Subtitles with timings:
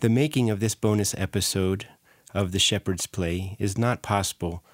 [0.00, 1.86] The making of this bonus episode
[2.32, 4.64] of The Shepherd's Play is not possible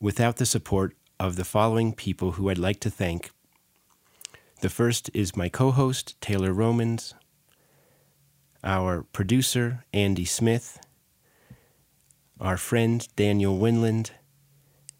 [0.00, 3.30] without the support of the following people who I'd like to thank.
[4.62, 7.12] The first is my co host, Taylor Romans,
[8.64, 10.80] our producer, Andy Smith,
[12.40, 14.12] our friend, Daniel Winland,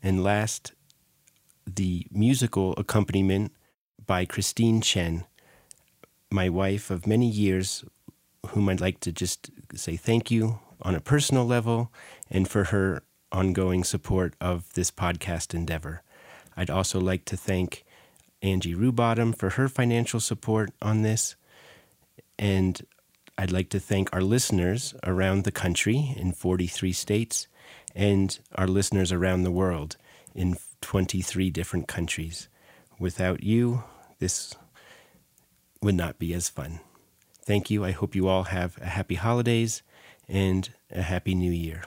[0.03, 0.73] and last,
[1.67, 3.53] the musical accompaniment
[4.07, 5.25] by Christine Chen,
[6.31, 7.83] my wife of many years,
[8.49, 11.93] whom I'd like to just say thank you on a personal level
[12.31, 13.03] and for her
[13.33, 16.03] ongoing support of this podcast endeavor.
[16.57, 17.85] I'd also like to thank
[18.43, 21.37] Angie Rubottom for her financial support on this.
[22.39, 22.81] And
[23.37, 27.47] I'd like to thank our listeners around the country in 43 states
[27.95, 29.97] and our listeners around the world
[30.35, 32.49] in 23 different countries.
[32.99, 33.85] Without you,
[34.19, 34.55] this
[35.83, 36.81] would not be as fun.
[37.49, 37.83] Thank you.
[37.83, 39.83] I hope you all have a happy holidays
[40.29, 41.83] and a happy new year.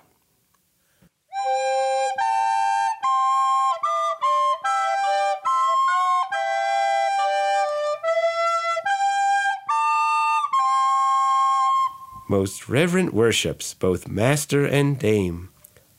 [12.28, 15.50] Most reverent worships, both master and dame,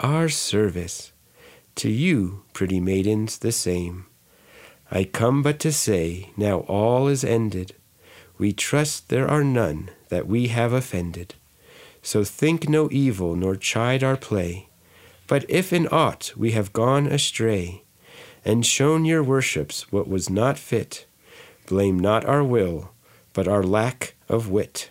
[0.01, 1.13] our service.
[1.77, 4.07] To you, pretty maidens, the same.
[4.91, 7.77] I come but to say, now all is ended.
[8.43, 11.37] We trust there are none that we have offended.
[12.03, 14.69] So think no evil nor chide our play.
[15.29, 17.85] But if in aught we have gone astray,
[18.45, 21.07] and shown your worships what was not fit,
[21.69, 22.91] blame not our will,
[23.33, 24.91] but our lack of wit.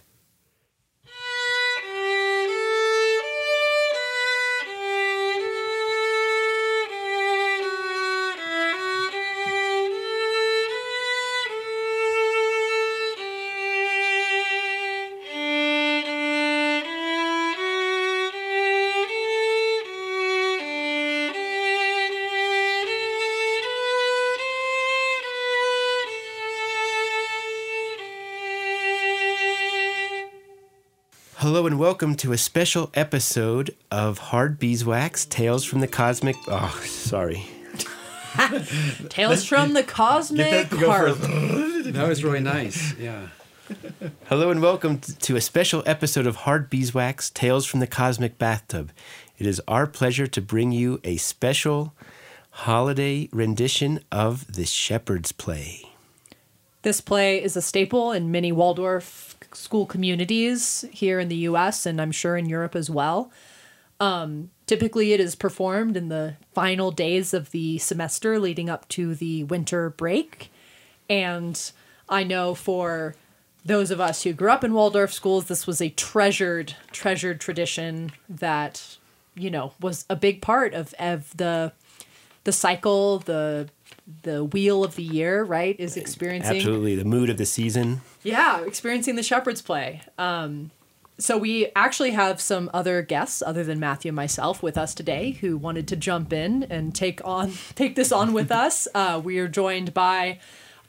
[31.71, 36.35] And welcome to a special episode of Hard Beeswax Tales from the Cosmic.
[36.49, 37.47] Oh, sorry.
[39.07, 41.17] Tales from the Cosmic Harp.
[41.85, 42.93] That was really nice.
[42.97, 43.29] Yeah.
[44.25, 48.91] Hello and welcome to a special episode of Hard Beeswax Tales from the Cosmic Bathtub.
[49.37, 51.93] It is our pleasure to bring you a special
[52.49, 55.87] holiday rendition of The Shepherd's Play.
[56.81, 62.01] This play is a staple in many Waldorf school communities here in the US and
[62.01, 63.31] I'm sure in Europe as well.
[63.99, 69.13] Um, typically, it is performed in the final days of the semester leading up to
[69.13, 70.51] the winter break.
[71.07, 71.71] And
[72.09, 73.15] I know for
[73.63, 78.11] those of us who grew up in Waldorf schools, this was a treasured, treasured tradition
[78.27, 78.97] that,
[79.35, 81.71] you know, was a big part of, of the
[82.43, 83.69] the cycle, the
[84.23, 85.75] the wheel of the year, right?
[85.79, 88.01] Is experiencing Absolutely, the mood of the season.
[88.23, 90.01] yeah, experiencing the shepherd's play.
[90.17, 90.71] Um,
[91.19, 95.31] so we actually have some other guests other than Matthew and myself with us today
[95.31, 98.87] who wanted to jump in and take on take this on with us.
[98.93, 100.39] Uh, we are joined by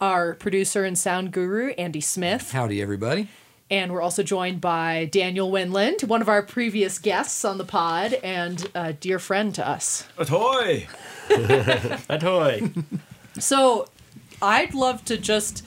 [0.00, 3.28] our producer and sound guru Andy Smith, Howdy, everybody.
[3.72, 8.12] And we're also joined by Daniel Winland, one of our previous guests on the pod
[8.22, 10.06] and a dear friend to us.
[10.18, 10.86] Ahoy!
[11.30, 12.84] Atoy!
[13.40, 13.88] So
[14.42, 15.64] I'd love to just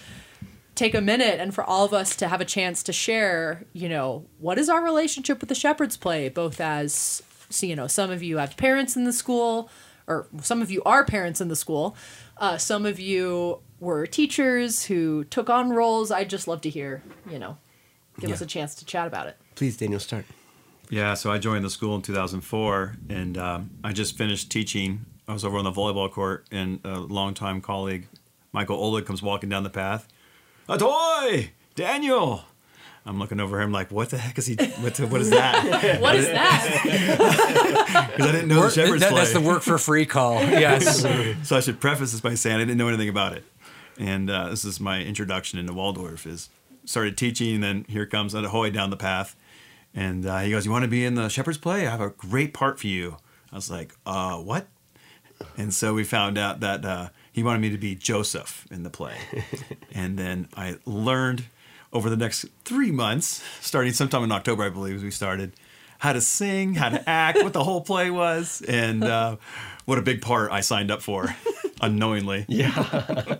[0.75, 3.89] take a minute and for all of us to have a chance to share, you
[3.89, 8.11] know, what is our relationship with the Shepherd's Play, both as, so, you know, some
[8.11, 9.67] of you have parents in the school,
[10.05, 11.95] or some of you are parents in the school.
[12.37, 16.11] Uh, some of you were teachers who took on roles.
[16.11, 17.57] I'd just love to hear, you know,
[18.19, 19.37] give us a chance to chat about it.
[19.55, 20.25] Please, Daniel, start.
[20.89, 25.05] Yeah, so I joined the school in 2004, and um, I just finished teaching.
[25.27, 28.07] I was over on the volleyball court, and a longtime colleague,
[28.51, 30.07] Michael Oleg, comes walking down the path.
[30.69, 32.43] A toy, Daniel!
[33.07, 34.55] I'm looking over him like, what the heck is he?
[34.55, 35.99] What, what is that?
[36.01, 36.81] What is that?
[38.15, 39.19] Because I didn't know the shepherd's That- play.
[39.21, 40.39] that's the work for free call.
[40.43, 41.01] Yes.
[41.47, 43.43] so I should preface this by saying I didn't know anything about it,
[43.99, 46.25] and uh, this is my introduction into Waldorf.
[46.25, 46.49] Is
[46.85, 49.35] started teaching, and then here comes Ahoy down the path,
[49.93, 51.87] and uh, he goes, "You want to be in the shepherd's play?
[51.87, 53.17] I have a great part for you."
[53.51, 54.67] I was like, "Uh, what?"
[55.57, 58.89] And so we found out that uh, he wanted me to be Joseph in the
[58.89, 59.17] play,
[59.93, 61.45] and then I learned
[61.93, 65.53] over the next three months, starting sometime in October, I believe, we started
[65.97, 69.37] how to sing, how to act, what the whole play was, and uh,
[69.85, 71.33] what a big part I signed up for
[71.81, 72.45] unknowingly.
[72.47, 72.69] Yeah.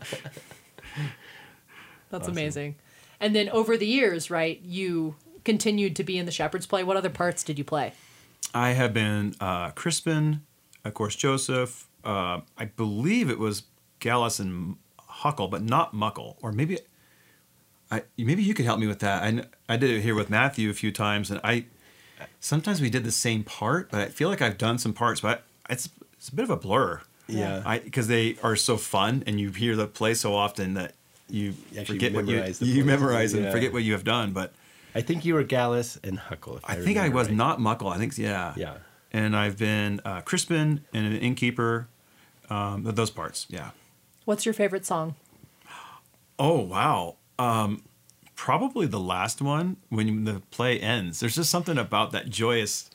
[2.10, 2.76] That's amazing.
[3.20, 6.98] And then over the years, right, you continued to be in the Shepherd's Play, what
[6.98, 7.94] other parts did you play?
[8.54, 10.42] I have been uh, Crispin,
[10.84, 11.88] of course, Joseph.
[12.04, 13.64] Uh, I believe it was
[14.00, 16.38] Gallus and Huckle, but not Muckle.
[16.42, 16.80] Or maybe,
[17.92, 19.24] I maybe you could help me with that.
[19.24, 21.66] I, I did it here with Matthew a few times, and I
[22.40, 25.44] sometimes we did the same part, but I feel like I've done some parts, but
[25.70, 27.02] it's it's a bit of a blur.
[27.28, 27.80] Yeah.
[27.84, 30.94] Because they are so fun, and you hear the play so often that
[31.30, 33.52] you You actually forget what you, the you memorize and yeah.
[33.52, 34.32] forget what you have done.
[34.32, 34.54] But
[34.94, 36.58] I think you were Gallus and Huckle.
[36.58, 37.36] If I, I think I was right.
[37.36, 37.90] not Muckle.
[37.90, 38.54] I think yeah.
[38.56, 38.78] Yeah.
[39.12, 41.88] And I've been uh, Crispin and an innkeeper.
[42.50, 43.72] Um, those parts, yeah.
[44.26, 45.16] What's your favorite song?
[46.38, 47.16] Oh wow.
[47.40, 47.84] Um,
[48.36, 51.20] probably the last one when the play ends.
[51.20, 52.90] There's just something about that joyous.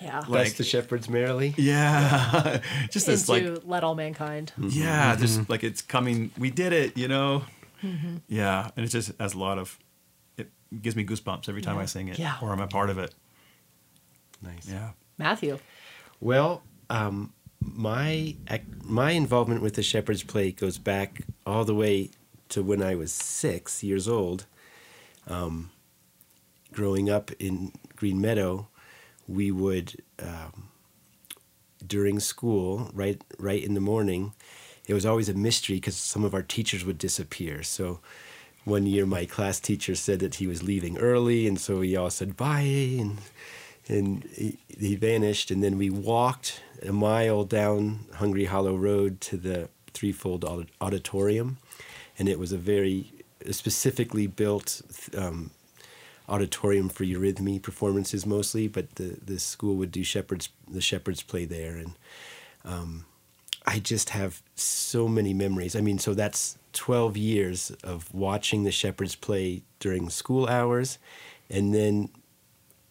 [0.00, 0.18] Yeah.
[0.18, 1.54] Like- Bless the shepherds merrily.
[1.56, 2.60] Yeah.
[2.90, 4.52] just this Into like Let All Mankind.
[4.58, 6.30] yeah, just like it's coming.
[6.38, 6.96] We did it.
[6.96, 7.44] You know.
[7.82, 8.16] Mm-hmm.
[8.28, 9.78] Yeah, and it just has a lot of.
[10.36, 10.50] It
[10.80, 11.82] gives me goosebumps every time Yeah.
[11.82, 12.36] I sing it, Yeah.
[12.40, 13.14] or I'm a part of it.
[14.42, 14.68] Nice.
[14.68, 14.90] Yeah.
[15.18, 15.58] Matthew.
[16.20, 18.36] Well, um, my
[18.82, 22.10] my involvement with the Shepherd's Play goes back all the way
[22.50, 24.46] to when I was six years old.
[25.28, 25.70] Um,
[26.72, 28.68] growing up in Green Meadow,
[29.28, 30.68] we would um,
[31.86, 34.32] during school, right right in the morning,
[34.86, 37.62] it was always a mystery because some of our teachers would disappear.
[37.62, 38.00] So
[38.64, 42.10] one year, my class teacher said that he was leaving early, and so we all
[42.10, 43.18] said bye and
[43.88, 45.50] and he, he vanished.
[45.50, 50.44] And then we walked a mile down Hungry Hollow Road to the Threefold
[50.80, 51.58] Auditorium,
[52.18, 53.12] and it was a very
[53.50, 54.80] specifically built
[55.16, 55.50] um,
[56.28, 58.68] auditorium for eurythmy performances mostly.
[58.68, 61.92] But the the school would do shepherds the shepherds play there, and
[62.64, 63.06] um,
[63.66, 65.76] I just have so many memories.
[65.76, 70.98] I mean, so that's 12 years of watching the Shepherds play during school hours.
[71.48, 72.08] And then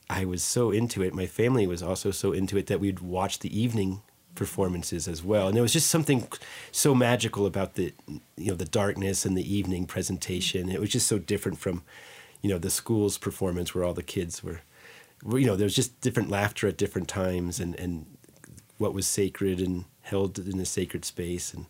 [0.09, 1.13] I was so into it.
[1.13, 4.01] My family was also so into it that we'd watch the evening
[4.35, 5.47] performances as well.
[5.47, 6.27] And there was just something
[6.71, 7.93] so magical about the,
[8.37, 10.69] you know, the darkness and the evening presentation.
[10.69, 11.83] It was just so different from,
[12.41, 14.61] you know, the school's performance where all the kids were,
[15.25, 18.05] you know, there was just different laughter at different times and, and
[18.77, 21.65] what was sacred and held in a sacred space and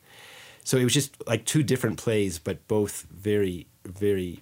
[0.63, 4.41] so it was just like two different plays but both very very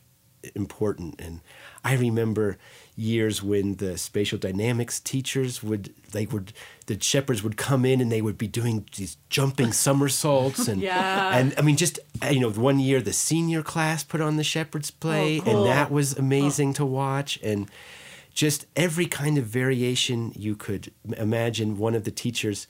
[0.55, 1.41] important and
[1.83, 2.57] i remember
[2.95, 6.53] years when the spatial dynamics teachers would they would
[6.87, 11.37] the shepherds would come in and they would be doing these jumping somersaults and Yeah.
[11.37, 11.99] and i mean just
[12.31, 15.57] you know one year the senior class put on the shepherds oh, play Oh, cool.
[15.63, 16.19] and that was oh.
[16.19, 17.69] amazing to watch and
[18.33, 21.77] just every kind of variation you could imagine.
[21.77, 22.67] One of the teachers,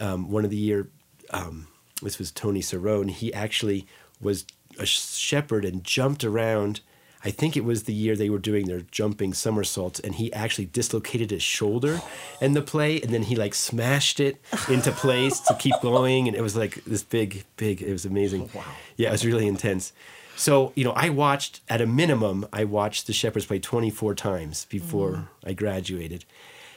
[0.00, 0.88] um, one of the year,
[1.30, 1.68] um,
[2.02, 3.10] this was Tony Cerrone.
[3.10, 3.86] He actually
[4.20, 4.46] was
[4.78, 6.80] a shepherd and jumped around.
[7.22, 10.64] I think it was the year they were doing their jumping somersaults, and he actually
[10.64, 12.00] dislocated his shoulder
[12.40, 16.36] in the play, and then he like smashed it into place to keep going, and
[16.36, 17.82] it was like this big, big.
[17.82, 18.48] It was amazing.
[18.54, 18.64] Wow.
[18.96, 19.92] Yeah, it was really intense.
[20.40, 24.64] So, you know, I watched, at a minimum, I watched The Shepherd's Play 24 times
[24.70, 26.24] before I graduated.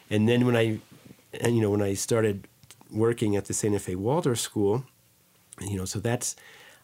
[0.10, 0.80] And then when I,
[1.40, 2.46] and, you know, when I started
[2.94, 4.86] working at the Santa Fe Waldorf School,
[5.60, 6.36] you know, so that's,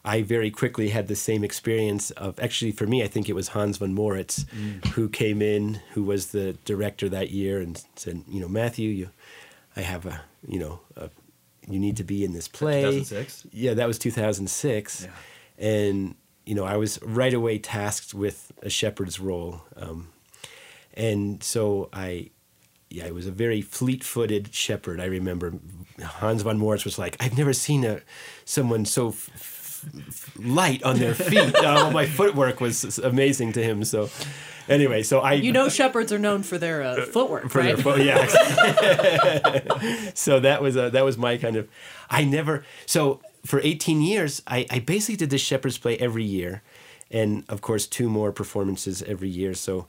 [0.04, 3.50] I very quickly had the same experience of, actually, for me, I think it was
[3.50, 4.46] Hans von Moritz
[4.94, 9.10] who came in, who was the director that year, and said, you know, Matthew, you,
[9.76, 11.10] I have a, you know, a,
[11.68, 12.82] you need to be in this play.
[12.82, 13.48] 2006?
[13.52, 15.08] Yeah, that was 2006.
[15.58, 19.62] And, you know, I was right away tasked with a shepherd's role.
[19.76, 20.08] Um,
[20.94, 22.32] and so I,
[22.90, 25.00] yeah, I was a very fleet-footed shepherd.
[25.00, 25.54] I remember
[26.02, 28.02] Hans von Moritz was like, "I've never seen a
[28.46, 33.84] someone so f- f- light on their feet." uh, my footwork was amazing to him.
[33.84, 34.10] So,
[34.68, 37.76] anyway, so I You know, shepherds are known for their uh, footwork, for right?
[37.76, 38.26] their fo- yeah.
[40.14, 41.68] so that was uh, that was my kind of.
[42.10, 46.62] I never so for 18 years I, I basically did the shepherd's play every year,
[47.12, 49.54] and of course two more performances every year.
[49.54, 49.88] So,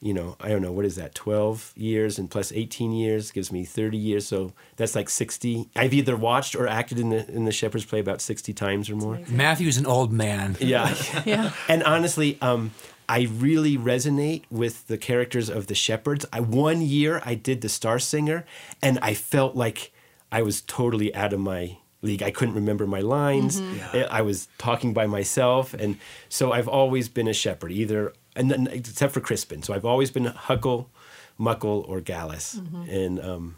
[0.00, 3.50] you know I don't know what is that 12 years and plus 18 years gives
[3.50, 4.26] me 30 years.
[4.26, 5.68] So that's like 60.
[5.74, 8.96] I've either watched or acted in the in the shepherd's play about 60 times or
[8.96, 9.20] more.
[9.28, 10.56] Matthew's an old man.
[10.60, 10.94] Yeah.
[11.24, 11.52] Yeah.
[11.68, 12.72] And honestly, um,
[13.08, 16.26] I really resonate with the characters of the shepherds.
[16.32, 18.44] I one year I did the Star Singer,
[18.82, 19.92] and I felt like
[20.30, 22.22] I was totally out of my league.
[22.22, 23.60] I couldn't remember my lines.
[23.92, 28.50] I I was talking by myself, and so I've always been a shepherd, either and
[28.50, 29.62] then, except for Crispin.
[29.62, 30.88] So I've always been Huckle,
[31.36, 33.20] Muckle, or Gallus, and.
[33.20, 33.56] Um,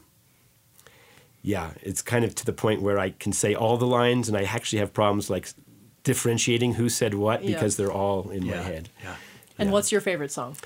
[1.42, 4.37] yeah, it's kind of to the point where I can say all the lines, and
[4.37, 5.49] I actually have problems like
[6.02, 7.54] differentiating who said what Yeah.
[7.54, 8.90] because they're all in my head.
[9.02, 9.16] Yeah.
[9.58, 9.72] And Yeah.
[9.72, 10.56] what's your favorite song?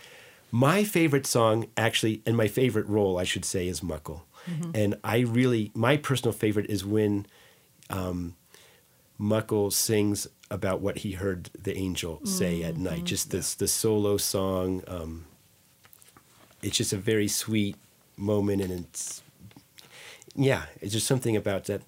[0.50, 4.26] My favorite song, actually, and my favorite role, I should say, is Muckle.
[4.74, 7.26] And I really, my personal favorite is when
[7.88, 8.34] um,
[9.18, 13.04] Muckle sings about what he heard the angel say at night.
[13.04, 14.82] Just this the solo song.
[14.88, 15.26] Um,
[16.62, 17.76] it's just a very sweet
[18.16, 19.22] moment, and it's
[20.34, 21.82] yeah, it's just something about that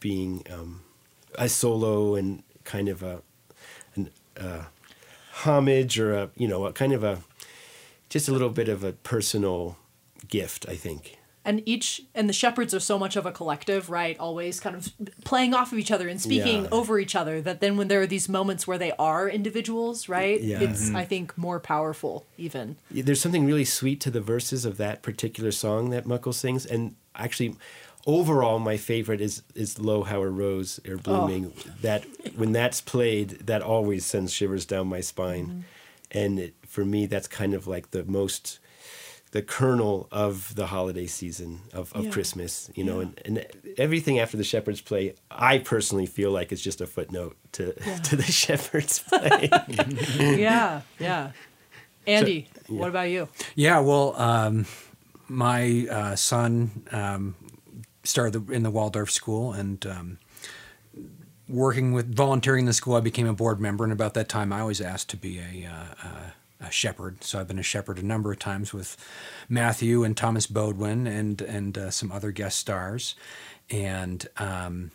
[0.00, 0.82] being um,
[1.38, 3.22] a solo and kind of a
[3.94, 4.64] an, uh,
[5.44, 7.22] homage or a you know a kind of a
[8.08, 9.76] just a little bit of a personal
[10.28, 10.66] gift.
[10.68, 11.18] I think.
[11.46, 14.18] And each and the shepherds are so much of a collective right?
[14.18, 14.92] Always kind of
[15.24, 16.68] playing off of each other and speaking Yeah.
[16.72, 20.40] over each other that then when there are these moments where they are individuals right?
[20.40, 20.60] Yeah.
[20.60, 20.96] it's mm-hmm.
[20.96, 22.76] i think more powerful even.
[22.90, 26.94] There's something really sweet to the verses of that particular song that Muckle sings, and
[27.14, 27.56] actually,
[28.06, 30.98] overall, my favorite is is "Lo, How a Rose E'er oh.
[30.98, 32.04] Blooming." That
[32.36, 36.18] when that's played, that always sends shivers down my spine, mm-hmm.
[36.18, 38.58] and it, for me, that's kind of like the most
[39.36, 42.10] the kernel of the holiday season of, of Yeah.
[42.10, 43.06] Christmas, you know, Yeah.
[43.26, 47.36] and, and everything after the Shepherd's play, I personally feel like it's just a footnote
[47.52, 47.96] to Yeah.
[48.08, 49.50] to the Shepherd's play.
[50.48, 51.32] yeah yeah
[52.06, 54.64] andy what about you Yeah, well, um,
[55.28, 57.34] my uh, son um,
[58.04, 60.18] started the, in the Waldorf school and um,
[61.46, 63.84] working with volunteering in the school, I became a board member.
[63.84, 67.22] And about that time, I was asked to be a, uh, a, a shepherd.
[67.22, 68.96] So I've been a shepherd a number of times with
[69.48, 73.14] Matthew and Thomas Bodwin and and uh, some other guest stars.
[73.70, 74.90] And um,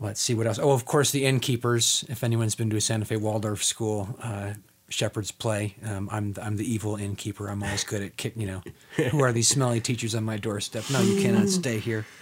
[0.00, 0.58] let's see what else.
[0.58, 2.04] Oh, of course, the innkeepers.
[2.08, 4.54] If anyone's been to a Santa Fe Waldorf school, uh,
[4.88, 5.76] shepherds play.
[5.84, 7.48] Um, I'm I'm the evil innkeeper.
[7.48, 8.34] I'm always good at kick.
[8.36, 8.62] You know,
[9.10, 10.84] who are these smelly teachers on my doorstep?
[10.90, 12.06] No, you cannot stay here.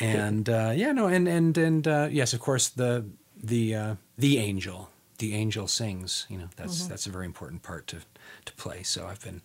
[0.00, 3.04] And uh, yeah, no, and and and uh, yes, of course, the
[3.42, 6.26] the uh, the angel, the angel sings.
[6.28, 7.98] You know, that's that's a very important part to
[8.44, 8.82] to play.
[8.82, 9.42] So I've been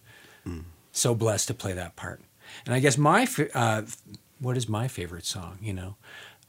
[0.91, 2.21] so blessed to play that part.
[2.65, 3.83] And I guess my uh,
[4.39, 5.57] what is my favorite song?
[5.61, 5.95] You know,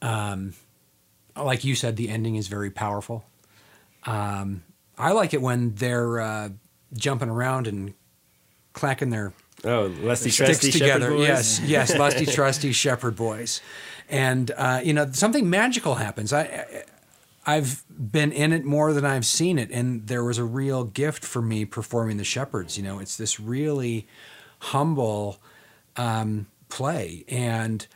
[0.00, 0.54] um,
[1.36, 3.24] like you said, the ending is very powerful.
[4.04, 4.64] Um,
[4.98, 6.48] I like it when they're uh,
[6.94, 7.94] jumping around and
[8.72, 9.32] clacking their
[9.64, 11.06] oh, Lusty Trusty together.
[11.06, 11.28] Shepherd Boys.
[11.28, 13.60] Yes, yes, lusty, trusty shepherd boys,
[14.08, 16.32] and uh, you know something magical happens.
[16.32, 16.84] I, I
[17.44, 21.25] I've been in it more than I've seen it, and there was a real gift
[21.25, 22.76] for me performing the shepherds.
[22.76, 24.06] You know, it's this really
[24.61, 25.38] humble
[25.96, 27.87] um, play, and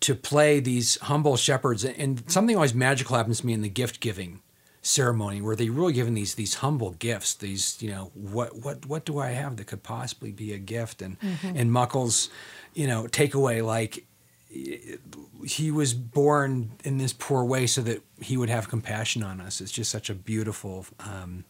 [0.00, 4.00] to play these humble shepherds, and something always magical happens to me in the gift
[4.00, 4.40] giving
[4.86, 9.04] ceremony where they really given these these humble gifts these you know what what what
[9.04, 12.30] do i have that could possibly be a gift and and muckles
[12.72, 14.06] you know takeaway like
[14.48, 19.60] he was born in this poor way so that he would have compassion on us
[19.60, 21.44] it's just such a beautiful um,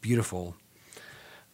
[0.00, 0.54] beautiful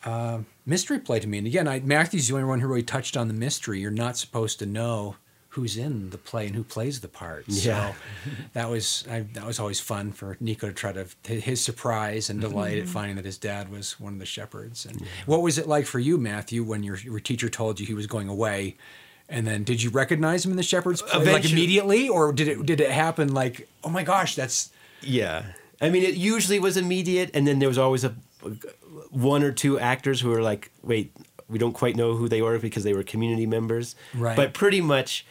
[0.04, 3.16] uh, mystery play to me and again I, matthew's the only one who really touched
[3.16, 5.16] on the mystery you're not supposed to know
[5.50, 7.92] who's in the play and who plays the part Yeah.
[7.92, 7.96] so
[8.52, 12.40] that was I, that was always fun for Nico to try to his surprise and
[12.42, 14.84] delight at finding that his dad was one of the shepherds.
[14.84, 17.94] And what was it like for you, Matthew, when your your teacher told you he
[17.94, 18.76] was going away?
[19.28, 22.64] And then did you recognize him in the shepherds play, like immediately, or did it
[22.64, 24.70] did it happen like oh my gosh that's
[25.02, 25.44] Yeah.
[25.80, 28.14] I mean, it usually was immediate, and then there was always a
[29.10, 31.12] one or two actors who were like, "Wait,
[31.48, 34.36] we don't quite know who they were because they were community members." Right.
[34.36, 35.26] But pretty much,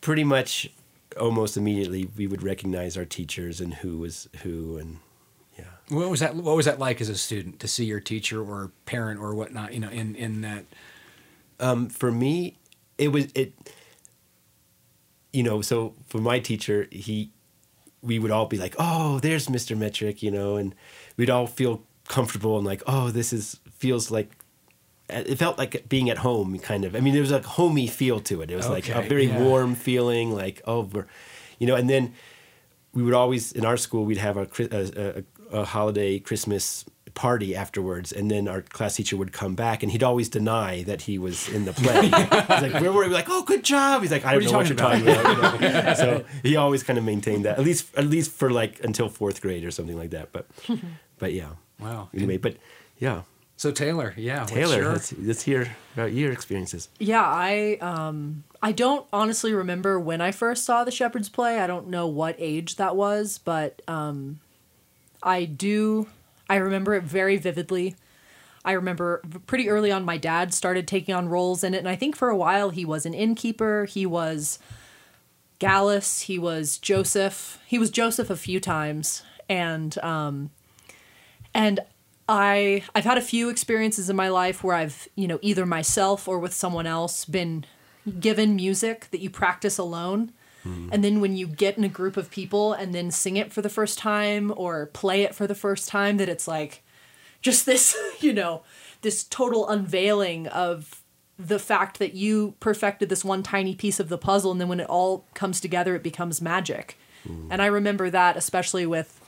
[0.00, 0.70] pretty much,
[1.18, 4.98] almost immediately, we would recognize our teachers and who was who, and
[5.58, 5.64] yeah.
[5.88, 8.72] what was that what was that like as a student to see your teacher or
[8.84, 10.64] parent or whatnot you know in in that
[11.58, 12.56] Um, for me,
[12.98, 13.52] it was it.
[15.32, 17.30] You know, so for my teacher, he,
[18.00, 19.76] we would all be like, "Oh, there's Mr.
[19.76, 20.74] Metric," you know, and
[21.16, 24.30] we'd all feel comfortable and like, "Oh, this is feels like."
[25.08, 26.96] Uh, it felt like being at home, kind of.
[26.96, 28.50] I mean, there was a homey feel to it.
[28.50, 29.40] It was like a very yeah.
[29.40, 31.06] warm feeling, like oh, we're,
[31.60, 31.76] you know.
[31.76, 32.14] And then
[32.92, 35.22] we would always in our school we'd have a, a,
[35.52, 36.84] a, a holiday Christmas
[37.16, 41.02] party afterwards, and then our class teacher would come back, and he'd always deny that
[41.02, 42.02] he was in the play.
[42.02, 42.12] He's
[42.72, 44.68] like, "Where were we?" Like, "Oh, good job." He's like, "I What don't are know
[44.68, 45.94] you what you're talking talking about." you know?
[46.20, 49.40] so he always kind of maintained that, at least at least for like until fourth
[49.40, 50.30] grade or something like that.
[50.30, 50.46] But
[51.18, 51.48] but yeah,
[51.80, 52.56] wow anyway, but
[53.00, 53.22] yeah,
[53.56, 56.88] so Taylor yeah Taylor, your- let's, let's hear about your experiences.
[57.00, 61.58] Yeah, I um I don't honestly remember when I first saw the Shepherd's play.
[61.60, 64.40] I don't know what age that was, but um
[65.22, 66.06] I do
[66.48, 67.96] I remember it very vividly.
[68.64, 71.96] I remember pretty early on my dad started taking on roles in it and I
[71.96, 74.58] think for a while he was an innkeeper, he was
[75.58, 77.60] Gallus, he was Joseph.
[77.66, 80.50] He was Joseph a few times and um
[81.54, 81.80] and
[82.28, 86.26] I I've had a few experiences in my life where I've, you know, either myself
[86.26, 87.64] or with someone else been
[88.20, 90.32] given music that you practice alone.
[90.92, 93.62] And then when you get in a group of people and then sing it for
[93.62, 96.82] the first time or play it for the first time that it's like
[97.40, 98.62] just this, you know,
[99.02, 101.02] this total unveiling of
[101.38, 104.52] the fact that you perfected this one tiny piece of the puzzle.
[104.52, 106.98] And then when it all comes together it becomes magic.
[107.50, 109.20] And I remember that especially with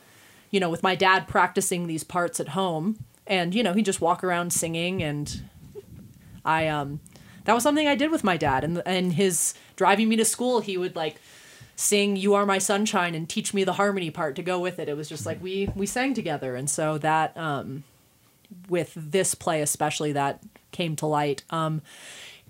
[0.50, 3.04] you know, with my dad practicing these parts at home.
[3.26, 5.02] And you know, he'd just walk around singing.
[5.02, 5.42] And
[6.44, 7.00] I um
[7.48, 8.62] that was something I did with my dad.
[8.62, 11.16] And and his driving me to school, he would like
[11.76, 14.86] sing you are my sunshine and teach me the harmony part to go with it.
[14.86, 16.56] It was just like we we sang together.
[16.56, 17.84] And so that um
[18.68, 21.42] with this play especially that came to light.
[21.48, 21.80] Um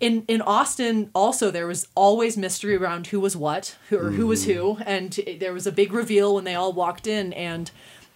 [0.01, 4.27] in in Austin also there was always mystery around who was what who, or who
[4.27, 4.79] was who.
[4.85, 7.33] And there was a big reveal when they all walked in.
[7.35, 7.71] And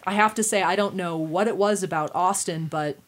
[0.04, 2.98] I have to say I don't know what it was about Austin but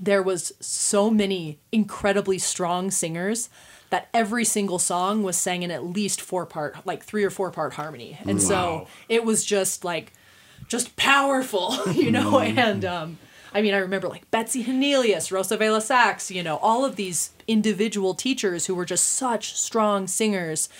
[0.00, 3.48] there was so many incredibly strong singers
[3.90, 7.50] that every single song was sang in at least four part like three or four
[7.50, 8.18] part harmony.
[8.24, 10.12] And so it was just like
[10.68, 13.18] just powerful you know and um
[13.54, 17.30] I mean, I remember like Betsy henelius Rosa Vela Sax, you know, all of these
[17.46, 20.70] individual teachers who were just such strong singers,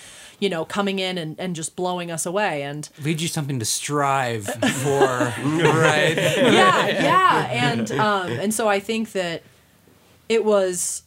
[0.43, 2.63] you know, coming in and, and just blowing us away.
[2.63, 4.97] And Lead you something to strive for,
[5.39, 6.17] right?
[6.17, 9.41] yeah, yeah, and um, and so I think that
[10.27, 11.03] it was,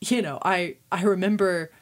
[0.00, 1.72] you know, I I remember,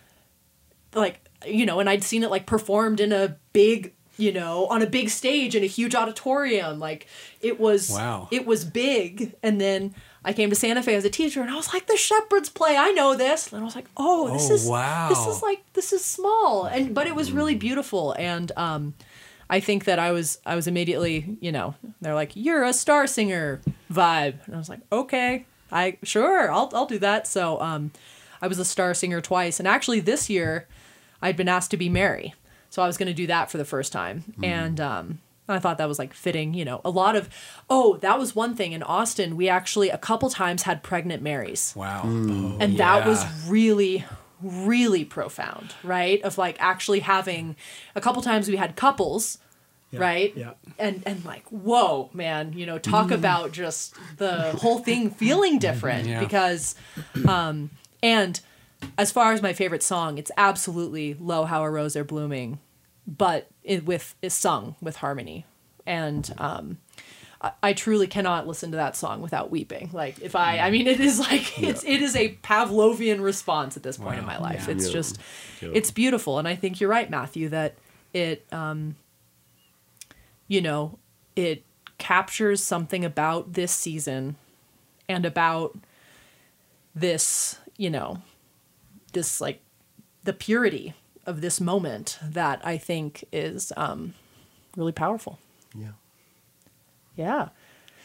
[0.95, 4.81] like you know, and I'd seen it like performed in a big, you know, on
[4.81, 7.07] a big stage in a huge auditorium, like
[7.43, 8.29] it was, Wow.
[8.31, 9.95] it was big, and then.
[10.25, 12.77] I came to Santa Fe as a teacher, and I was like, "The Shepherd's Play,
[12.77, 15.09] I know this." And I was like, "Oh, this Oh, is wow.
[15.09, 18.95] this is like this is small," and but it was really beautiful, and um,
[19.49, 23.07] I think that I was I was immediately, you know, they're like, "You're a star
[23.07, 23.61] singer"
[23.91, 24.45] vibe.
[24.47, 25.47] And I was like, "Okay.
[25.73, 27.91] I sure, I'll I'll do that." So, um
[28.43, 30.67] I was a star singer twice, and actually this year
[31.23, 32.35] I'd been asked to be Mary.
[32.71, 34.25] So I was going to do that for the first time.
[34.43, 35.19] And um
[35.53, 36.81] I thought that was like fitting, you know.
[36.85, 37.29] A lot of
[37.69, 39.37] Oh, that was one thing in Austin.
[39.37, 42.03] We actually a couple times had pregnant Marys Wow.
[42.03, 42.31] Hmm.
[42.31, 44.05] Oh, and that was really
[44.43, 47.57] really profound right of like actually having
[47.95, 49.39] a couple times we had couples
[49.93, 50.53] right yeah.
[50.79, 53.13] and and like whoa man you know talk hmm.
[53.13, 55.59] about just the whole thing feeling hmm.
[55.59, 56.21] different Yeah.
[56.21, 56.75] because
[57.29, 57.71] um
[58.03, 58.41] and
[58.97, 62.61] as far as my favorite song it's absolutely lo how a rose e'er blooming
[63.07, 65.45] but it with is sung with harmony
[65.87, 66.79] and um
[67.43, 69.89] I- I truly cannot listen to that song without weeping.
[69.95, 73.83] Like if I, I mean, it is like it's it is a Pavlovian response at
[73.83, 74.65] this point in my life.
[74.67, 74.75] Yeah.
[74.75, 74.93] It's Yeah.
[74.93, 75.19] just,
[75.63, 75.71] Yeah.
[75.73, 77.77] it's beautiful, and I think you're right, Matthew, that
[78.13, 78.97] it, um,
[80.49, 80.99] you know,
[81.35, 81.65] it
[81.97, 84.37] captures something about this season,
[85.09, 85.79] and about
[86.95, 88.19] this, you know,
[89.15, 89.61] this like
[90.25, 90.93] the purity
[91.31, 94.15] of this moment that I think is um,
[94.77, 95.39] really powerful.
[95.75, 95.93] Yeah.
[97.17, 97.49] Yeah.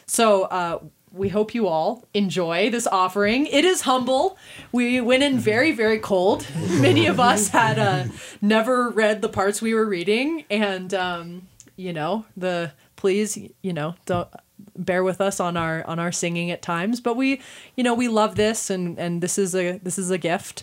[0.06, 0.78] So uh,
[1.12, 3.46] we hope you all enjoy this offering.
[3.46, 4.38] It is humble.
[4.72, 6.46] We went in very, very cold.
[6.80, 8.04] Many of us had uh,
[8.40, 13.94] never read the parts we were reading, and um, you know the please, you know,
[14.06, 14.28] don't
[14.76, 17.00] bear with us on our on our singing at times.
[17.00, 17.40] But we,
[17.76, 20.62] you know, we love this, and and this is a this is a gift,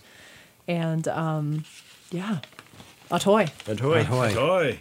[0.68, 1.66] and um,
[2.12, 2.40] yeah,
[3.14, 3.46] atoy.
[3.68, 4.02] Ahoy.
[4.02, 4.34] Ahoy.
[4.34, 4.80] Toy.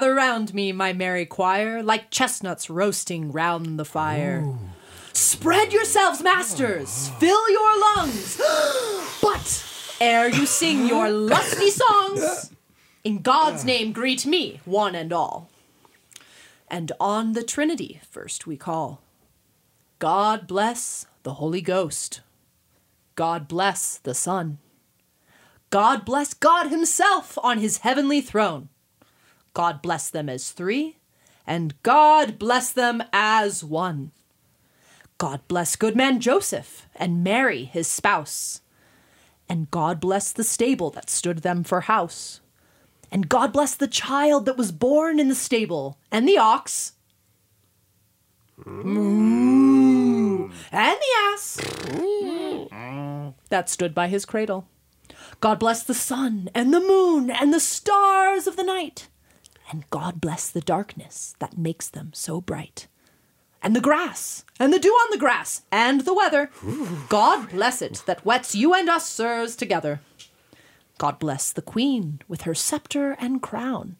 [0.00, 4.50] Gather round me, my merry choir, like chestnuts roasting round the fire.
[5.12, 8.40] Spread yourselves, masters, fill your lungs.
[9.22, 12.50] but ere you sing your lusty songs,
[13.04, 15.50] in God's name greet me, one and all.
[16.68, 19.02] And on the Trinity first we call.
[19.98, 22.22] God bless the Holy Ghost.
[23.16, 24.56] God bless the Son.
[25.68, 28.69] God bless God Himself on His heavenly throne.
[29.54, 30.98] God bless them as three,
[31.46, 34.12] and God bless them as one.
[35.18, 38.62] God bless good man Joseph and Mary, his spouse.
[39.48, 42.40] And God bless the stable that stood them for house.
[43.10, 46.92] And God bless the child that was born in the stable, and the ox,
[48.64, 50.50] Moo.
[50.72, 51.60] And the ass
[53.48, 54.68] that stood by his cradle.
[55.40, 59.08] God bless the sun and the moon and the stars of the night.
[59.70, 62.88] And God bless the darkness that makes them so bright.
[63.62, 66.50] And the grass, and the dew on the grass, and the weather.
[67.08, 70.00] God bless it that wets you and us, sirs, together.
[70.98, 73.96] God bless the queen with her scepter and crown.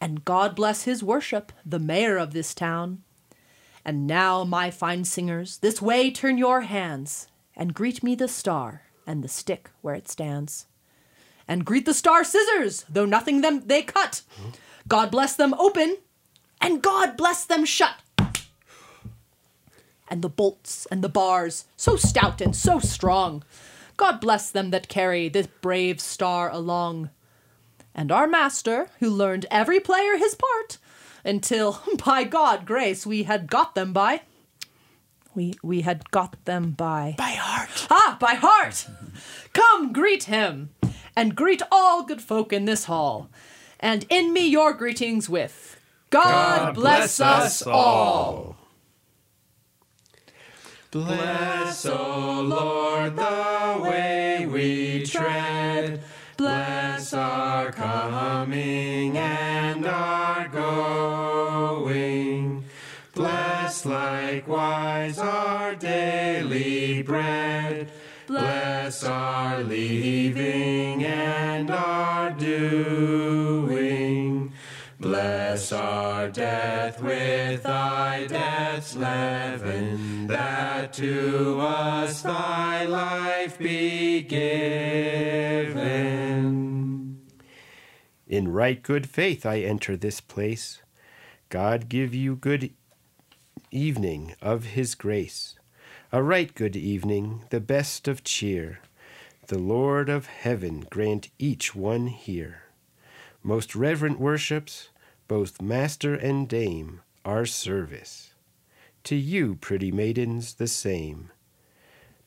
[0.00, 3.02] And God bless his worship, the mayor of this town.
[3.84, 8.82] And now, my fine singers, this way turn your hands, and greet me the star
[9.06, 10.66] and the stick where it stands.
[11.46, 14.22] And greet the star scissors, though nothing them they cut.
[14.88, 15.96] God bless them open,
[16.60, 17.96] and God bless them shut.
[20.08, 23.42] And the bolts and the bars, so stout and so strong.
[23.96, 27.10] God bless them that carry this brave star along.
[27.94, 30.78] And our master, who learned every player his part,
[31.24, 34.22] until, by God grace, we had got them by.
[35.34, 37.14] We, we had got them by.
[37.18, 37.86] By heart.
[37.90, 38.86] Ah, by heart!
[39.52, 40.70] Come, greet him,
[41.14, 43.28] and greet all good folk in this hall,
[43.80, 45.78] and in me your greetings with
[46.10, 48.56] God, bless, us all.
[50.90, 56.00] Bless, O Lord, the way we tread.
[56.36, 62.64] Bless our coming and our going.
[63.14, 67.90] Bless likewise our daily bread.
[68.36, 73.26] Bless our leaving and our doing.
[75.00, 84.76] Bless our death with thy death's leaven, that to us thy life be given.
[88.26, 90.82] In right good faith I enter this place.
[91.48, 92.74] God give you good
[93.70, 95.58] evening of his grace.
[96.12, 98.78] A right good evening, the best of cheer.
[99.48, 102.62] The Lord of heaven grant each one here.
[103.42, 104.90] Most reverent worships,
[105.26, 108.34] both master and dame, our service.
[109.02, 111.32] To you, pretty maidens, the same.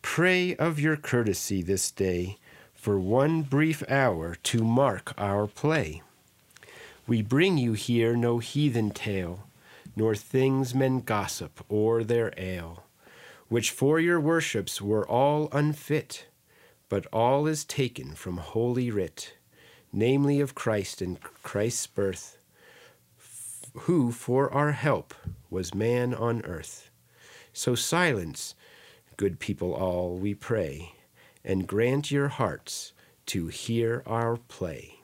[0.01, 2.37] Pray of your courtesy this day,
[2.73, 6.01] for one brief hour to mark our play.
[7.07, 9.47] We bring you here no heathen tale,
[9.95, 12.83] nor things men gossip or their ale,
[13.49, 16.27] which for your worships were all unfit,
[16.87, 19.33] but all is taken from Holy Writ,
[19.91, 22.37] namely of Christ and Christ's birth,
[23.73, 25.13] who for our help
[25.49, 26.89] was man on earth.
[27.51, 28.55] So silence,
[29.17, 30.93] good people all, we pray,
[31.43, 32.93] and grant your hearts
[33.27, 34.98] to hear our play.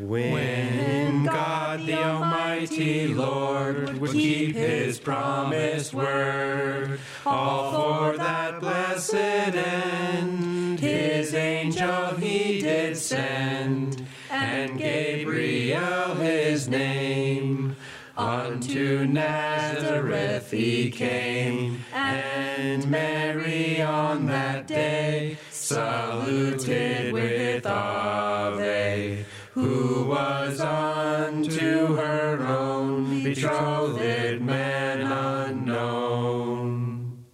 [0.00, 10.80] When God the Almighty Lord would keep his promised word, all for that blessed end,
[10.80, 17.76] his angel he did send, and Gabriel his name.
[18.16, 29.21] Unto Nazareth he came, and Mary on that day saluted with Ave,
[30.12, 37.24] was unto her own betrothed man unknown.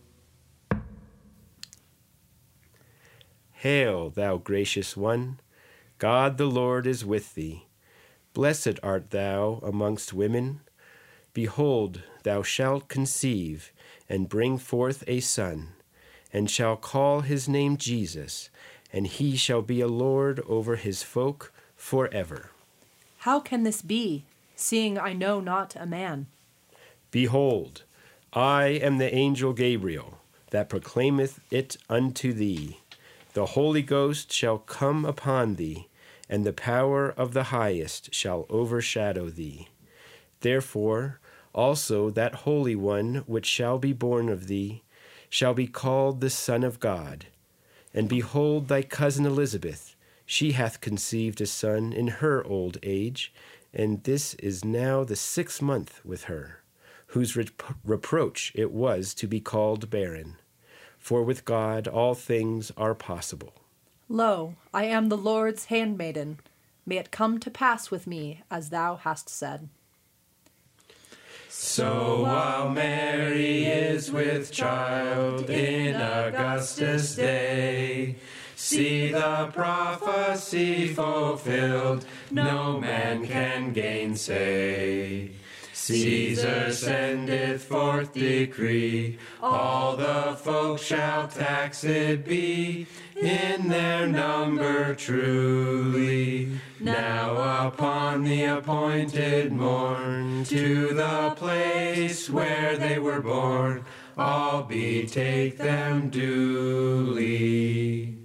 [3.50, 5.40] Hail, thou gracious one!
[5.98, 7.66] God the Lord is with thee.
[8.32, 10.60] Blessed art thou amongst women.
[11.34, 13.72] Behold, thou shalt conceive,
[14.08, 15.70] and bring forth a son,
[16.32, 18.50] and shall call his name Jesus,
[18.92, 22.52] and he shall be a Lord over his folk forever.
[23.28, 24.24] How can this be,
[24.56, 26.28] seeing I know not a man?
[27.10, 27.82] Behold,
[28.32, 32.78] I am the angel Gabriel, that proclaimeth it unto thee.
[33.34, 35.88] The Holy Ghost shall come upon thee,
[36.30, 39.68] and the power of the highest shall overshadow thee.
[40.40, 41.20] Therefore
[41.52, 44.84] also that Holy One which shall be born of thee
[45.28, 47.26] shall be called the Son of God.
[47.92, 49.94] And behold, thy cousin Elizabeth,
[50.30, 53.32] she hath conceived a son in her old age,
[53.72, 56.60] and this is now the sixth month with her,
[57.08, 60.36] whose rep- reproach it was to be called barren.
[60.98, 63.54] For with God all things are possible.
[64.06, 66.40] Lo, I am the Lord's handmaiden.
[66.84, 69.70] May it come to pass with me as thou hast said.
[71.48, 78.16] So while Mary is with child in Augustus' day,
[78.58, 85.30] see the prophecy fulfilled, no man can gainsay.
[85.72, 96.50] Caesar sendeth forth decree, all the folk shall taxed be, in their number truly.
[96.80, 103.84] Now upon the appointed morn, to the place where they were born,
[104.16, 108.17] all betake them duly.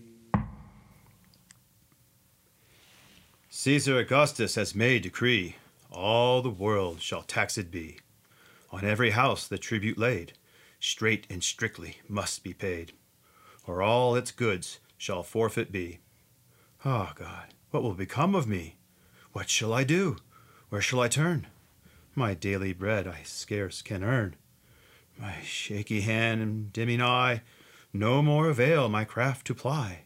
[3.63, 5.56] Caesar Augustus has made decree,
[5.89, 7.97] all the world shall taxed be.
[8.71, 10.34] On every house the tribute laid,
[10.82, 12.91] straight and strictly must be paid,
[13.65, 15.99] or all its goods shall forfeit be.
[16.84, 18.76] Ah, oh God, what will become of me?
[19.32, 20.17] What shall I do?
[20.67, 21.47] Where shall I turn?
[22.15, 24.36] My daily bread I scarce can earn.
[25.17, 27.43] My shaky hand and dimming eye
[27.93, 30.02] no more avail my craft to ply.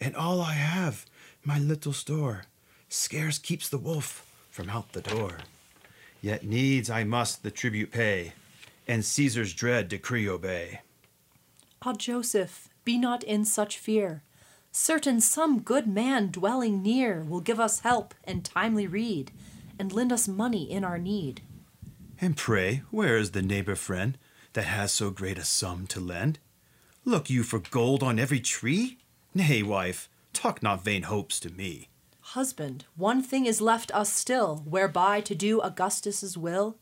[0.00, 1.04] And all I have,
[1.44, 2.44] my little store,
[2.88, 5.38] scarce keeps the wolf from out the door.
[6.20, 8.32] Yet needs I must the tribute pay,
[8.88, 10.80] and Caesar's dread decree obey.
[11.82, 14.22] Ah, Joseph, be not in such fear.
[14.72, 19.30] Certain some good man dwelling near will give us help and timely rede,
[19.78, 21.42] and lend us money in our need.
[22.20, 24.16] And pray, where is the neighbor friend
[24.54, 26.38] that has so great a sum to lend?
[27.04, 28.98] Look you for gold on every tree?
[29.34, 31.88] Nay, wife, talk not vain hopes to me.
[32.30, 36.76] Husband, one thing is left us still, whereby to do Augustus's will.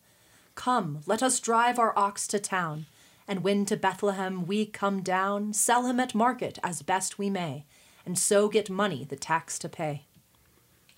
[0.54, 2.86] Come, let us drive our ox to town,
[3.28, 7.66] and when to Bethlehem we come down, sell him at market as best we may,
[8.06, 10.04] and so get money the tax to pay.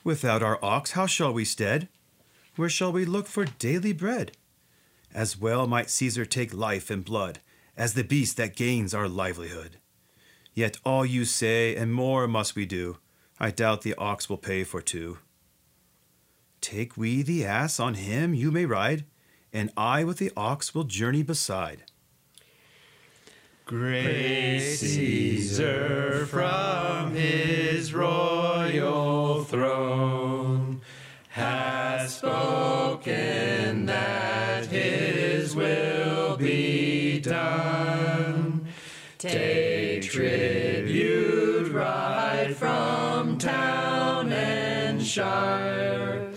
[0.05, 1.89] Without our ox, how shall we stead?
[2.55, 4.31] Where shall we look for daily bread?
[5.13, 7.41] As well might Caesar take life and blood
[7.77, 9.79] as the beast that gains our livelihood.
[10.55, 12.99] Yet all you say, and more must we do
[13.39, 15.19] I doubt the ox will pay for two.
[16.61, 19.05] Take we the ass, on him you may ride,
[19.53, 21.85] and I with the ox will journey beside.
[23.67, 30.81] Great Caesar from his royal throne
[31.31, 38.67] has spoken that his will be done.
[39.19, 40.11] Take
[45.17, 46.33] shire.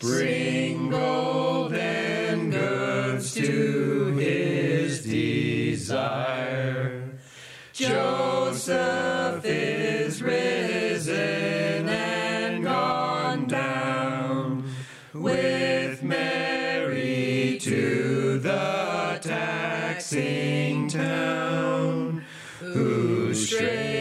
[0.00, 6.40] Bring gold and goods to his desire.
[7.74, 14.64] Joseph is risen and gone down
[15.12, 22.24] with Mary to the taxing town,
[22.60, 23.91] who straightway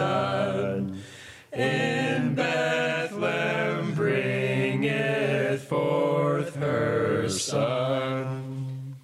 [0.00, 1.02] done,
[1.52, 8.96] in Bethlehem bringeth forth her son.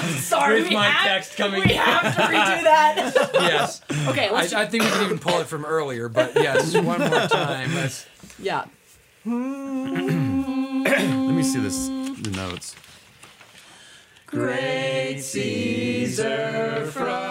[0.19, 1.63] Sorry, With we my have, text coming.
[1.63, 3.31] We have to redo that.
[3.35, 3.81] yes.
[4.09, 4.53] okay, I, let's.
[4.53, 7.73] I think we can even pull it from earlier, but yes, one more time.
[7.75, 8.07] Let's,
[8.41, 8.65] yeah.
[9.25, 9.35] Let
[11.35, 12.75] me see this the notes.
[14.35, 17.24] Great Caesar from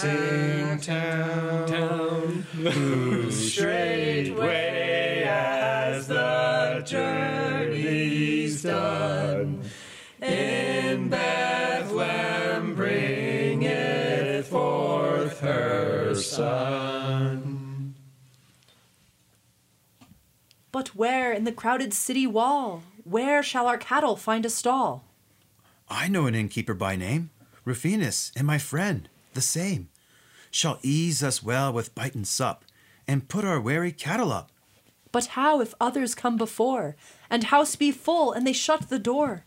[0.00, 9.62] taxing town, who straightway as the journey's done
[10.22, 17.94] in Bethlehem bringeth forth her son.
[20.72, 22.84] But where in the crowded city wall?
[23.04, 25.04] Where shall our cattle find a stall?
[25.88, 27.30] I know an innkeeper by name,
[27.64, 29.88] Rufinus, and my friend, the same,
[30.50, 32.64] shall ease us well with bite and sup,
[33.06, 34.50] and put our weary cattle up.
[35.12, 36.96] But how if others come before,
[37.28, 39.44] and house be full, and they shut the door?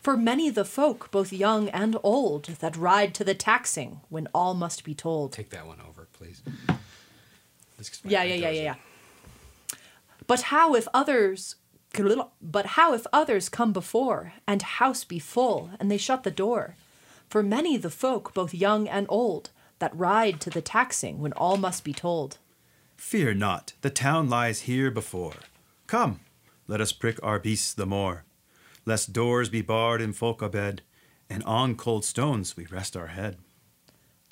[0.00, 4.54] For many the folk, both young and old, that ride to the taxing when all
[4.54, 5.32] must be told.
[5.32, 6.42] take that one over, please.
[7.76, 8.74] This- Yeah, yeah, yeah, yeah, yeah.
[10.26, 11.56] But how if others
[12.42, 16.76] but how if others come before, and house be full, and they shut the door?
[17.28, 21.56] For many the folk, both young and old, that ride to the taxing when all
[21.56, 22.38] must be told.
[22.96, 25.34] Fear not, the town lies here before.
[25.86, 26.20] Come,
[26.66, 28.24] let us prick our beasts the more,
[28.86, 30.82] lest doors be barred and folk abed,
[31.30, 33.36] and on cold stones we rest our head.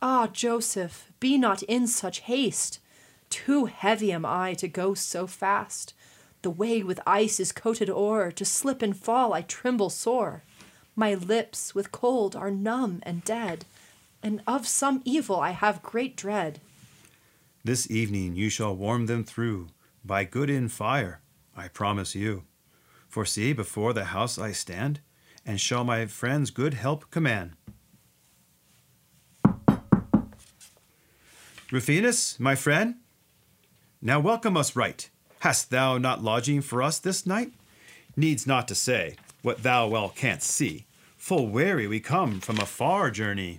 [0.02, 2.80] Ah, Joseph, be not in such haste.
[3.28, 5.94] Too heavy am I to go so fast.
[6.42, 10.44] The way with ice is coated o'er, to slip and fall I tremble sore.
[10.98, 13.66] My lips with cold are numb and dead,
[14.22, 16.58] and of some evil I have great dread.
[17.62, 19.68] This evening you shall warm them through
[20.02, 21.20] by good in fire,
[21.54, 22.44] I promise you.
[23.08, 25.00] For see, before the house I stand,
[25.44, 27.52] and shall my friends good help command.
[31.70, 32.94] Rufinus, my friend,
[34.00, 35.10] now welcome us right.
[35.40, 37.52] Hast thou not lodging for us this night?
[38.16, 40.85] Needs not to say what thou well canst see.
[41.26, 43.58] Full weary we come from a far journey.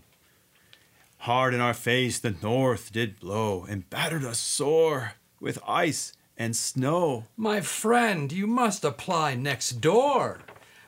[1.17, 6.55] Hard in our face the north did blow, and battered us sore with ice and
[6.55, 7.25] snow.
[7.35, 10.39] My friend, you must apply next door.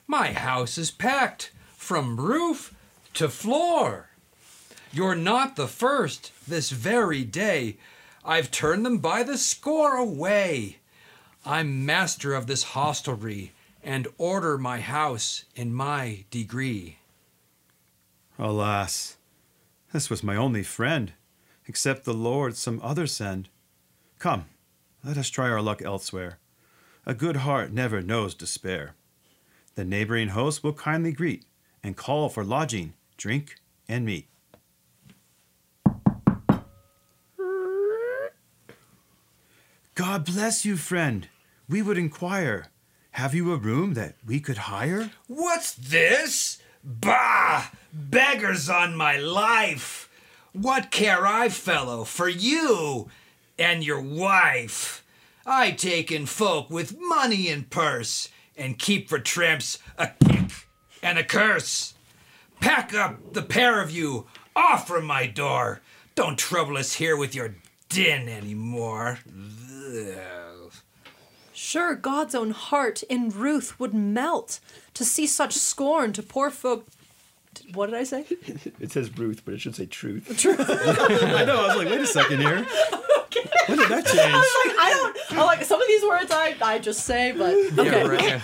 [0.07, 2.73] My house is packed from roof
[3.15, 4.11] to floor.
[4.93, 7.75] You're not the first this very day.
[8.23, 10.77] I've turned them by the score away.
[11.45, 13.51] I'm master of this hostelry
[13.83, 16.99] and order my house in my degree.
[18.37, 19.17] Alas,
[19.91, 21.13] this was my only friend.
[21.69, 23.47] Except the Lord some other send.
[24.17, 24.45] Come,
[25.03, 26.39] let us try our luck elsewhere.
[27.05, 28.95] A good heart never knows despair.
[29.75, 31.45] The neighboring host will kindly greet
[31.83, 34.27] and call for lodging, drink, and meat.
[39.93, 41.27] God bless you, friend.
[41.67, 42.65] We would inquire
[43.19, 45.11] Have you a room that we could hire?
[45.27, 46.57] What's this?
[46.85, 47.65] Bah!
[47.91, 50.09] Beggars on my life!
[50.53, 53.09] What care I, fellow, for you
[53.57, 55.03] and your wife?
[55.45, 60.51] I take in folk with money in purse and keep for tramps a kick
[61.03, 61.95] and a curse.
[62.61, 65.81] Pack up the pair of you off from my door.
[66.15, 67.53] Don't trouble us here with your
[67.89, 69.19] din anymore.
[71.69, 74.59] Sure, God's own heart in ruth would melt
[74.95, 76.87] to see such scorn to poor folk.
[77.75, 78.25] What did I say?
[78.79, 80.35] It says Ruth, but it should say truth.
[80.39, 80.59] Truth.
[80.67, 82.65] I know, I was like, wait a second here.
[83.67, 84.19] When did that change?
[84.19, 85.39] I was like, I don't.
[85.39, 86.31] I like some of these words.
[86.31, 88.03] I I just say, but okay.
[88.03, 88.43] right.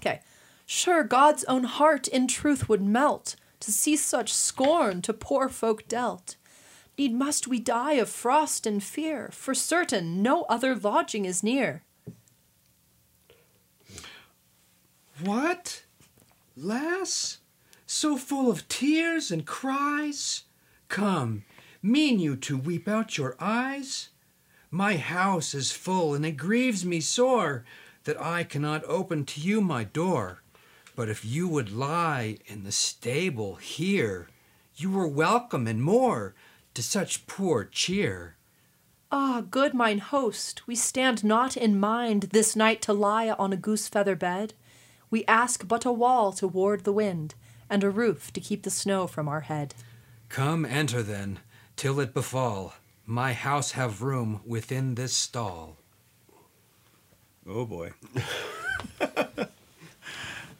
[0.00, 0.20] Okay.
[0.66, 5.86] Sure, God's own heart in truth would melt to see such scorn to poor folk
[5.86, 6.34] dealt.
[7.00, 9.30] Need must we die of frost and fear?
[9.32, 11.82] For certain, no other lodging is near.
[15.18, 15.84] What?
[16.58, 17.38] Lass?
[17.86, 20.42] So full of tears and cries?
[20.88, 21.44] Come,
[21.82, 24.10] mean you to weep out your eyes?
[24.70, 27.64] My house is full, and it grieves me sore
[28.04, 30.42] that I cannot open to you my door.
[30.94, 34.28] But if you would lie in the stable here,
[34.76, 36.34] you were welcome and more
[36.80, 38.36] to such poor cheer.
[39.12, 43.56] Ah, good mine host, we stand not in mind this night to lie on a
[43.56, 44.54] goose feather bed.
[45.10, 47.34] We ask but a wall to ward the wind,
[47.68, 49.74] and a roof to keep the snow from our head.
[50.30, 51.40] Come, enter then,
[51.76, 52.72] till it befall.
[53.04, 55.76] My house have room within this stall.
[57.46, 57.90] Oh boy.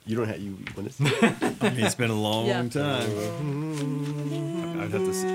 [0.03, 0.57] You don't have you.
[0.73, 2.67] When it's, I mean, it's been a long Yeah.
[2.67, 4.60] time.
[4.81, 5.27] I'd have to see.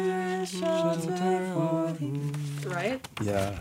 [2.69, 3.01] Right?
[3.23, 3.59] yeah.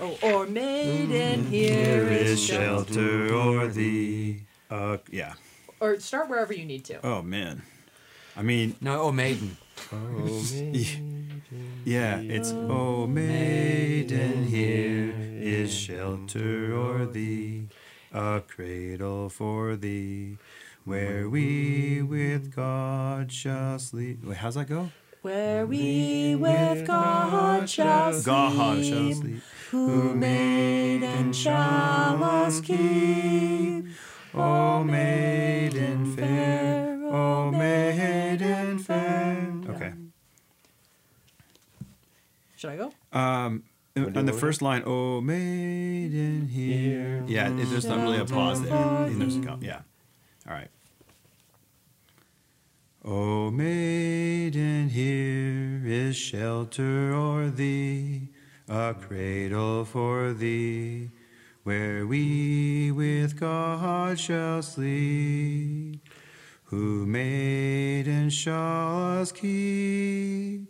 [0.00, 2.92] Oh, or maiden, here Here is is shelter.
[3.28, 4.42] shelter or thee.
[4.70, 5.34] Uh, yeah.
[5.80, 7.04] Or start wherever you need to.
[7.06, 7.62] Oh man.
[8.36, 9.56] I mean, No, oh maiden.
[9.92, 9.96] oh
[10.54, 11.42] maiden.
[11.84, 17.66] yeah, it's oh maiden, here is shelter or thee,
[18.12, 20.36] a cradle for thee,
[20.84, 24.24] where we with God shall sleep.
[24.24, 24.90] Wait, how's that go?
[25.22, 29.42] Where we with God shall God shall sleep, sleep.
[29.70, 33.86] who made and shall us keep.
[34.34, 39.52] O maiden fair, O maiden fair.
[39.68, 39.92] Okay.
[42.56, 42.92] Should I go?
[43.12, 43.64] Um,
[43.96, 48.72] on the first line, "Oh maiden here," yeah, it, there's not really a pause there.
[48.72, 49.80] And there's a com- yeah.
[50.46, 50.68] All right.
[53.10, 58.28] O maiden, here is shelter o'er thee,
[58.68, 61.08] a cradle for thee,
[61.62, 66.06] where we with God shall sleep,
[66.64, 70.68] who maiden shall us keep.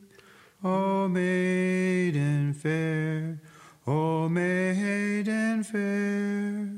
[0.63, 3.41] O maiden fair,
[3.85, 6.78] O maiden fair.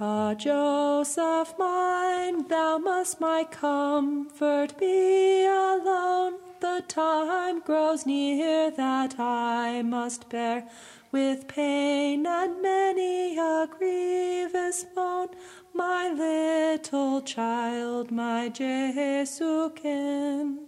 [0.00, 6.34] Ah, Joseph mine, thou must my comfort be alone.
[6.60, 10.68] The time grows near that I must bear
[11.10, 15.30] with pain and many a grievous moan
[15.74, 20.58] my little child, my Jesukin.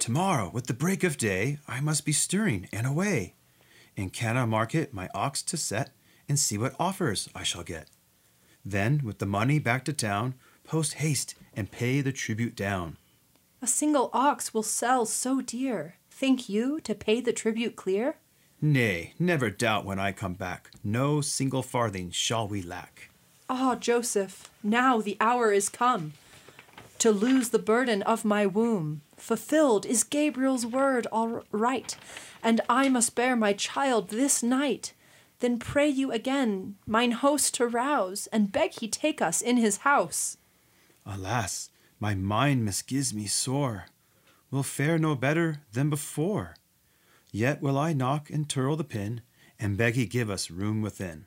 [0.00, 3.34] Tomorrow, with the break of day, I must be stirring and away.
[3.94, 5.90] In Cana market my ox to set,
[6.28, 7.88] and see what offers I shall get.
[8.64, 12.96] Then, with the money back to town, post haste and pay the tribute down.
[13.62, 15.96] A single ox will sell so dear.
[16.10, 18.16] Think you to pay the tribute clear?
[18.60, 23.10] Nay, never doubt when I come back, no single farthing shall we lack.
[23.48, 26.12] Ah, Joseph, now the hour is come
[26.98, 29.02] to lose the burden of my womb.
[29.16, 31.96] Fulfilled is Gabriel's word all right,
[32.42, 34.92] and I must bear my child this night.
[35.40, 39.78] Then pray you again, mine host to rouse, and beg he take us in his
[39.78, 40.36] house.
[41.06, 41.70] Alas,
[42.00, 43.86] my mind misgives me sore,
[44.50, 46.56] will fare no better than before.
[47.30, 49.20] Yet will I knock and tirl the pin,
[49.58, 51.26] and beg he give us room within.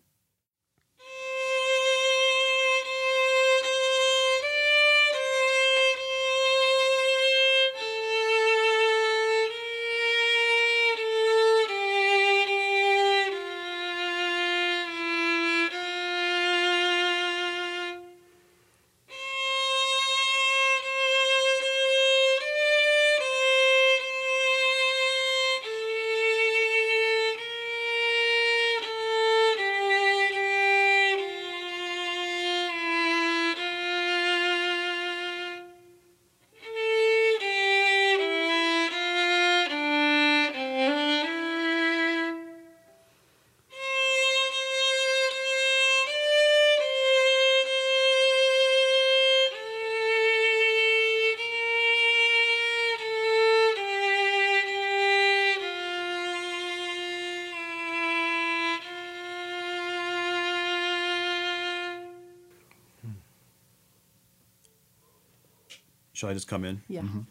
[66.21, 66.83] Shall I just come in?
[66.87, 67.01] Yeah.
[67.01, 67.21] Mm-hmm.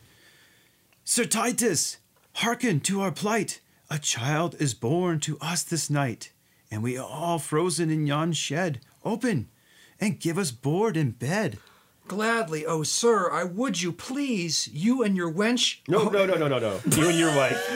[1.05, 1.99] Sir Titus,
[2.32, 3.61] hearken to our plight.
[3.88, 6.32] A child is born to us this night,
[6.72, 8.80] and we are all frozen in yon shed.
[9.05, 9.49] Open,
[10.01, 11.59] and give us board and bed.
[12.09, 15.78] Gladly, oh sir, I would you please, you and your wench.
[15.86, 16.80] No, no, no, no, no, no.
[16.91, 17.57] You and your wife.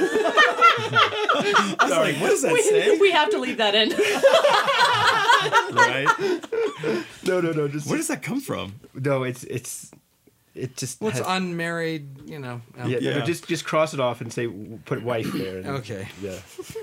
[1.86, 2.98] Sorry, what does that We, say?
[2.98, 3.90] we have to leave that in.
[5.76, 6.08] right?
[7.22, 7.68] No, no, no.
[7.68, 8.80] Just Where does that come from?
[8.94, 9.22] no.
[9.22, 9.92] It's it's
[10.54, 11.00] it just.
[11.00, 12.28] What's has- unmarried?
[12.28, 12.60] You know.
[12.78, 13.18] um, Yeah, Yeah.
[13.18, 15.58] No, just just cross it off and say put wife there.
[15.58, 16.08] and- Okay.
[16.22, 16.38] Yeah.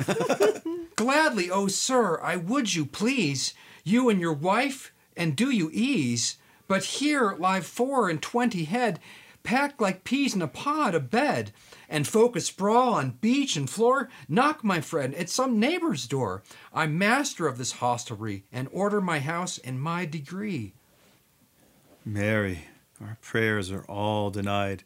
[0.95, 3.53] Gladly, oh sir, I would you please,
[3.83, 6.37] you and your wife, and do you ease.
[6.67, 8.99] But here lie four and twenty head,
[9.43, 11.51] packed like peas in a pod, a bed,
[11.89, 14.09] and folk sprawl on beach and floor.
[14.29, 16.43] Knock, my friend, at some neighbor's door.
[16.73, 20.73] I'm master of this hostelry, and order my house in my degree.
[22.05, 22.67] Mary,
[23.01, 24.83] our prayers are all denied.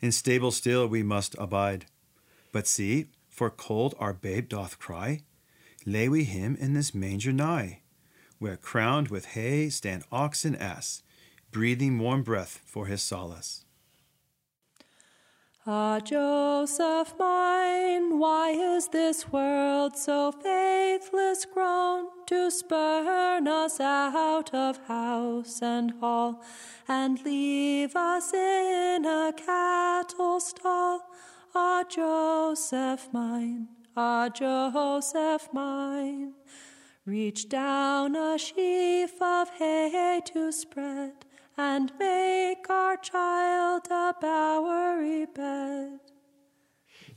[0.00, 1.86] In stable still we must abide.
[2.52, 5.20] But see, for cold our babe doth cry.
[5.84, 7.82] Lay we him in this manger nigh,
[8.38, 11.02] where crowned with hay stand ox and ass,
[11.52, 13.65] breathing warm breath for his solace.
[15.68, 24.78] Ah, Joseph mine, why is this world so faithless grown to spurn us out of
[24.86, 26.40] house and hall
[26.86, 31.00] and leave us in a cattle stall?
[31.52, 36.34] Ah, Joseph mine, ah, Joseph mine,
[37.04, 41.25] reach down a sheaf of hay to spread
[41.56, 46.00] and make our child a bowery bed.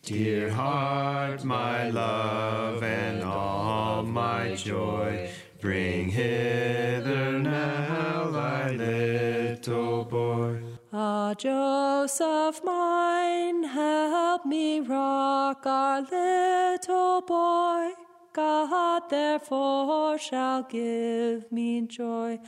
[0.01, 5.29] Dear heart, my love, and all my joy,
[5.59, 10.61] bring hither now thy little boy.
[10.93, 17.91] Ah, Joseph mine, help me rock our little boy.
[18.31, 22.39] God therefore shall give me joy.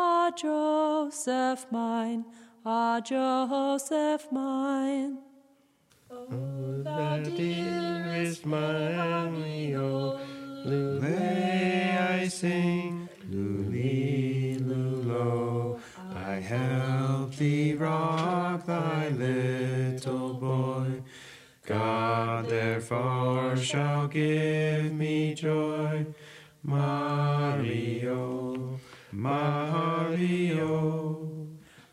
[0.00, 2.24] Ah, Joseph mine,
[2.64, 5.18] ah, Joseph mine.
[7.24, 10.20] the dearest mommy, oh,
[10.64, 15.80] Lulay I sing, Luli Lulo.
[16.14, 21.02] I help thee rock thy little boy.
[21.66, 26.06] God therefore shall give me joy.
[26.62, 28.78] Mario,
[29.12, 30.68] Mario.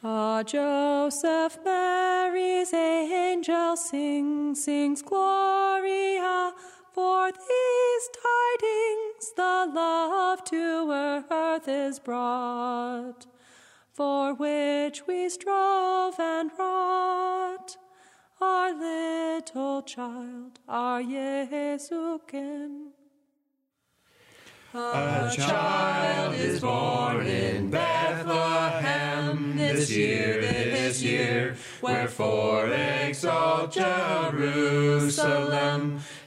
[0.04, 6.54] Ah, Joseph, Mary's angel sings, sings Gloria.
[6.94, 13.26] For these tidings the love to earth is brought,
[13.92, 17.78] for which we strove and wrought.
[18.40, 22.92] Our little child, our Jesukin.
[24.78, 31.56] A child is born in Bethlehem this year, this year.
[31.82, 34.82] Wherefore exalt Jerusalem.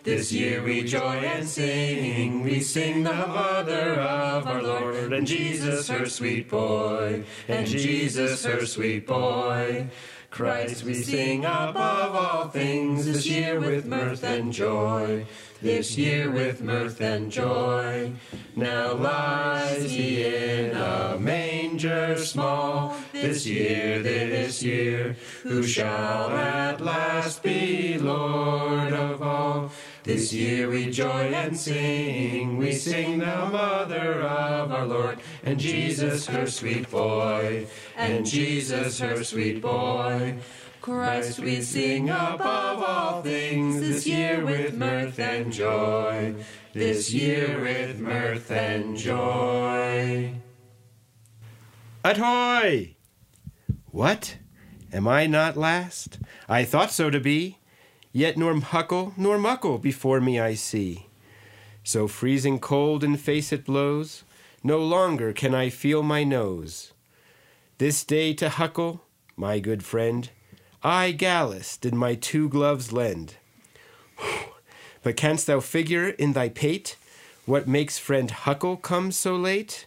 [0.02, 2.42] This year we joy and sing.
[2.42, 8.64] We sing the mother of our Lord, and Jesus her sweet boy, and Jesus her
[8.64, 9.88] sweet boy.
[10.30, 15.26] Christ we sing above all things this year with mirth and joy.
[15.60, 18.12] This year with mirth and joy.
[18.54, 22.96] Now lies he in a manger small.
[23.12, 29.72] This year, this year, who shall at last be Lord of all?
[30.04, 32.56] This year we joy and sing.
[32.56, 39.22] We sing the mother of our Lord, and Jesus her sweet boy, and Jesus her
[39.24, 40.38] sweet boy.
[40.80, 46.34] Christ we sing above all things this year with mirth and joy.
[46.72, 50.34] This year with mirth and joy.
[52.04, 52.96] Ahoy!
[53.90, 54.38] What?
[54.92, 56.18] Am I not last?
[56.48, 57.57] I thought so to be.
[58.12, 61.06] Yet nor huckle nor muckle before me I see.
[61.84, 64.24] So freezing cold in face it blows,
[64.62, 66.92] no longer can I feel my nose.
[67.78, 69.02] This day to huckle,
[69.36, 70.30] my good friend,
[70.82, 73.36] I, Gallus, did my two gloves lend.
[75.04, 76.96] But canst thou figure in thy pate
[77.48, 79.86] what makes friend Huckle come so late?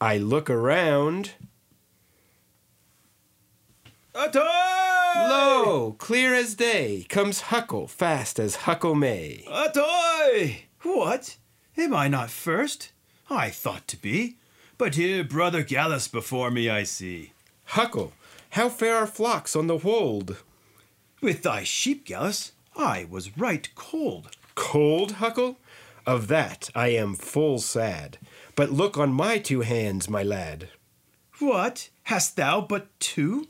[0.00, 1.34] I look around.
[4.12, 4.95] Atoy!
[5.28, 9.44] Lo, clear as day, comes Huckle fast as Huckle may.
[9.48, 10.62] Atoy!
[10.82, 11.36] What?
[11.76, 12.92] Am I not first?
[13.28, 14.36] I thought to be.
[14.78, 17.32] But here brother Gallus before me I see.
[17.64, 18.12] Huckle,
[18.50, 20.36] how fare our flocks on the wold?
[21.20, 24.30] With thy sheep, Gallus, I was right cold.
[24.54, 25.58] Cold, Huckle?
[26.06, 28.18] Of that I am full sad.
[28.54, 30.68] But look on my two hands, my lad.
[31.38, 31.90] What?
[32.04, 33.48] Hast thou but two?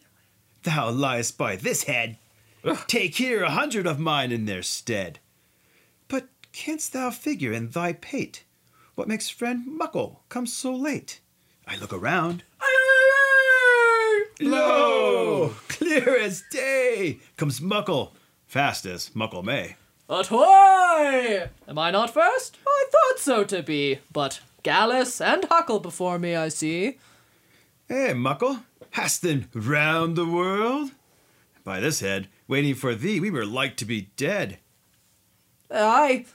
[0.66, 2.18] Thou liest by this head.
[2.86, 5.20] Take here a hundred of mine in their stead.
[6.08, 8.42] But canst thou figure in thy pate
[8.96, 11.20] what makes friend Muckle come so late?
[11.68, 12.42] I look around.
[14.40, 15.54] Lo!
[15.68, 18.14] Clear as day comes Muckle,
[18.46, 19.76] fast as Muckle may.
[20.08, 21.48] Ahoy!
[21.68, 22.56] Am I not first?
[22.66, 26.98] I thought so to be, but Gallus and Huckle before me I see.
[27.88, 28.60] Hey, Muckle,
[28.92, 30.92] hast then round the world?
[31.64, 34.58] By this head, waiting for thee, we were like to be dead.
[35.70, 36.26] Aye,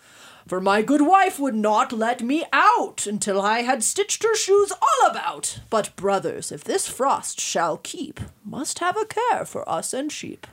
[0.48, 4.72] for my good wife would not let me out until I had stitched her shoes
[4.72, 5.60] all about.
[5.70, 10.46] But, brothers, if this frost shall keep, must have a care for us and sheep.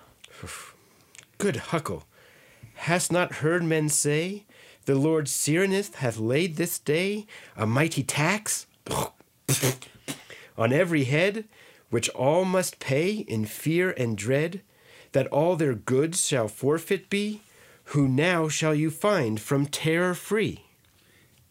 [1.39, 2.05] Good Huckle,
[2.75, 4.45] hast not heard men say,
[4.85, 7.27] the Lord Cyrenius hath laid this day
[7.57, 8.67] a mighty tax
[10.57, 11.45] on every head,
[11.91, 14.63] which all must pay in fear and dread,
[15.13, 17.41] that all their goods shall forfeit be?
[17.93, 20.65] Who now shall you find from terror free?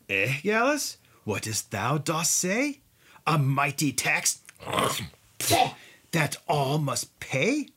[0.08, 0.98] Eh, Gallus?
[1.24, 2.80] What dost thou dost say?
[3.26, 4.42] A mighty tax?
[6.12, 7.70] that all must pay?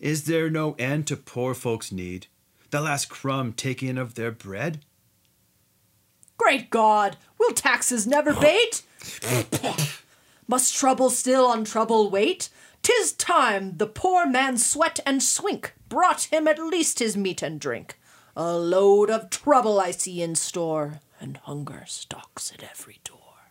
[0.00, 2.26] Is there no end to poor folks' need?
[2.70, 4.80] The last crumb taken of their bread?
[6.36, 8.82] Great God, will taxes never bate?
[10.50, 12.48] Must trouble still on trouble wait?
[12.82, 17.60] Tis time the poor man's sweat and swink brought him at least his meat and
[17.60, 17.98] drink.
[18.34, 23.50] A load of trouble I see in store, and hunger stalks at every door.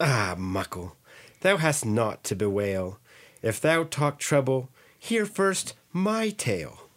[0.00, 0.96] Ah, Muckle,
[1.42, 2.98] thou hast naught to bewail.
[3.40, 4.68] If thou talk trouble,
[4.98, 6.88] hear first my tale.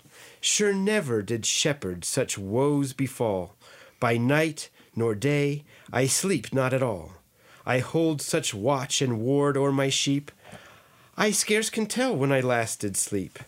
[0.42, 3.56] Sure never did shepherd such woes befall.
[4.00, 7.19] By night nor day I sleep not at all.
[7.66, 10.32] I hold such watch and ward o'er my sheep,
[11.18, 13.40] I scarce can tell when I last did sleep.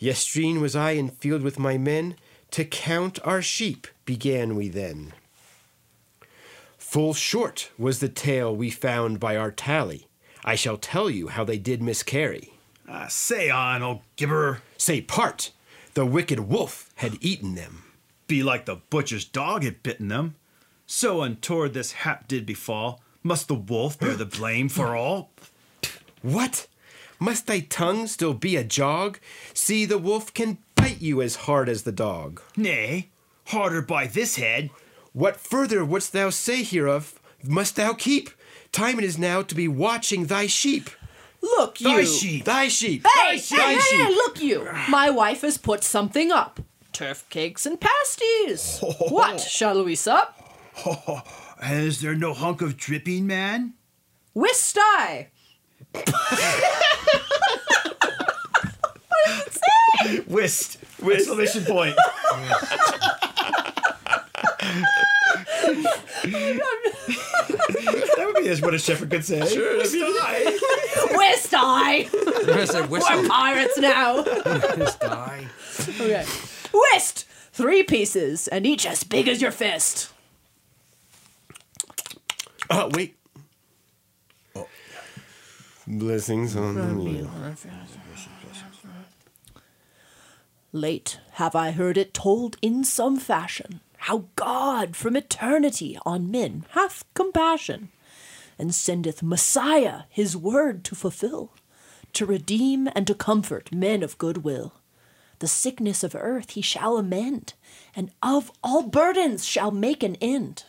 [0.00, 2.16] Yestreen was I in field with my men,
[2.52, 5.12] to count our sheep began we then.
[6.78, 10.06] Full short was the tale we found by our tally.
[10.44, 12.54] I shall tell you how they did miscarry.
[12.88, 14.62] Ah, say on, old gibber.
[14.76, 15.50] Say part,
[15.94, 17.84] the wicked wolf had eaten them.
[18.26, 20.36] Be like the butcher's dog had bitten them.
[20.86, 23.00] So untoward this hap did befall.
[23.26, 25.30] Must the wolf bear the blame for all?
[26.20, 26.66] What?
[27.18, 29.18] Must thy tongue still be a jog?
[29.54, 32.42] See, the wolf can bite you as hard as the dog.
[32.54, 33.08] Nay,
[33.46, 34.68] harder by this head.
[35.14, 38.28] What further wouldst thou say hereof must thou keep?
[38.72, 40.90] Time it is now to be watching thy sheep.
[41.40, 41.88] Look, you.
[41.88, 42.44] Thy sheep.
[42.44, 43.06] Thy sheep.
[43.06, 44.00] Hey, thy hey, hey, sheep.
[44.00, 44.68] hey, look, you.
[44.90, 46.60] My wife has put something up.
[46.92, 48.80] Turf cakes and pasties.
[49.08, 49.40] what?
[49.40, 50.38] Shall we sup?
[51.70, 53.74] Is there no hunk of dripping, man?
[54.34, 55.28] Whist I.
[60.26, 60.78] Whist.
[61.02, 61.96] Exclamation point.
[68.16, 69.46] that would be as what a shepherd could say.
[69.46, 69.94] Sure, Whist
[71.54, 72.08] I.
[72.48, 73.22] I said whistle.
[73.22, 74.24] We're pirates now.
[74.24, 75.46] Just die.
[76.00, 76.24] Okay.
[76.72, 77.26] Whist!
[77.52, 80.13] Three pieces, and each as big as your fist.
[82.70, 83.16] Oh, wait.
[84.54, 84.68] Oh.
[85.86, 87.28] Blessings on me.
[90.72, 96.66] Late have I heard it told in some fashion how God from eternity on men
[96.70, 97.90] hath compassion,
[98.58, 101.52] and sendeth Messiah his word to fulfill,
[102.12, 104.74] to redeem and to comfort men of good will.
[105.38, 107.54] The sickness of earth he shall amend,
[107.94, 110.64] and of all burdens shall make an end.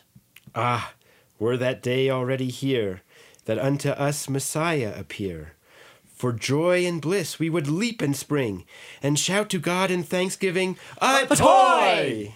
[0.54, 0.92] Ah,
[1.38, 3.02] were that day already here,
[3.44, 5.52] that unto us Messiah appear.
[6.14, 8.64] For joy and bliss we would leap and spring,
[9.02, 12.32] and shout to God in thanksgiving, Atoy!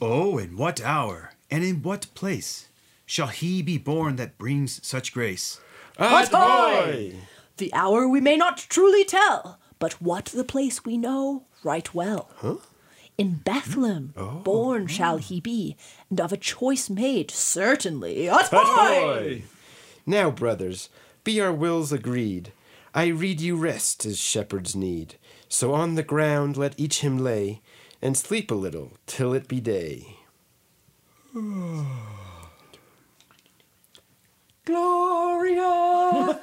[0.00, 2.68] Oh, in what hour and in what place
[3.04, 5.60] shall he be born that brings such grace?
[5.98, 7.14] Atoy!
[7.58, 12.30] The hour we may not truly tell, but what the place we know right well.
[13.18, 14.40] In Bethlehem oh.
[14.44, 15.76] born shall he be,
[16.10, 18.26] and of a choice made, certainly.
[18.28, 18.50] Atoy!
[18.52, 19.42] Atoy!
[20.04, 20.90] Now, brothers,
[21.24, 22.52] be our wills agreed.
[22.94, 25.16] I read you rest as shepherds need.
[25.48, 27.62] So on the ground let each him lay,
[28.02, 30.18] and sleep a little till it be day.
[34.64, 36.40] Gloria,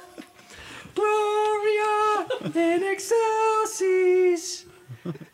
[0.94, 4.64] Gloria in excelsis.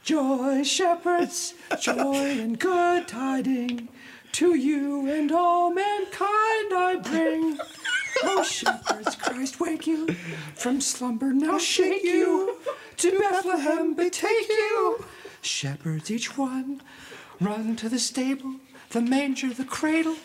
[0.03, 3.89] Joy, shepherds, joy and good tiding.
[4.33, 7.59] To you and all mankind I bring.
[8.23, 10.09] Oh, shepherds, Christ wake you
[10.55, 12.59] from slumber, now shake you.
[12.99, 15.05] To Bethlehem betake you.
[15.41, 16.83] Shepherds, each one,
[17.41, 18.57] run to the stable,
[18.91, 20.17] the manger, the cradle.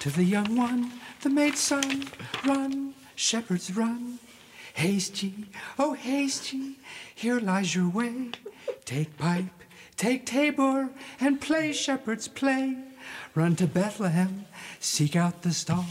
[0.00, 2.08] To the young one, the maid son,
[2.44, 4.18] run, shepherds, run.
[4.74, 5.46] Haste ye,
[5.78, 6.78] oh haste ye,
[7.14, 8.30] here lies your way.
[8.84, 9.44] Take pipe,
[9.96, 10.90] take tabor,
[11.20, 12.76] and play, shepherds, play.
[13.34, 14.46] Run to Bethlehem,
[14.80, 15.86] seek out the stall.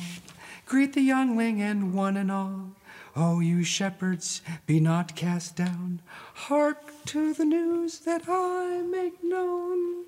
[0.65, 2.71] Greet the youngling and one and all.
[3.15, 6.01] Oh, you shepherds, be not cast down.
[6.33, 10.05] Hark to the news that I make known.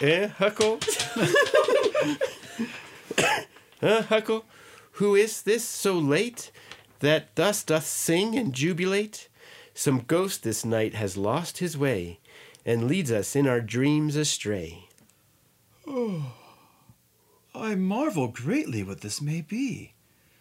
[0.00, 0.80] Eh, Huckle?
[3.80, 4.44] huh, Huckle?
[4.92, 6.50] Who is this so late
[7.00, 9.28] that thus doth sing and jubilate?
[9.74, 12.20] Some ghost this night has lost his way
[12.64, 14.88] and leads us in our dreams astray.
[15.86, 16.32] Oh,
[17.54, 19.94] I marvel greatly what this may be.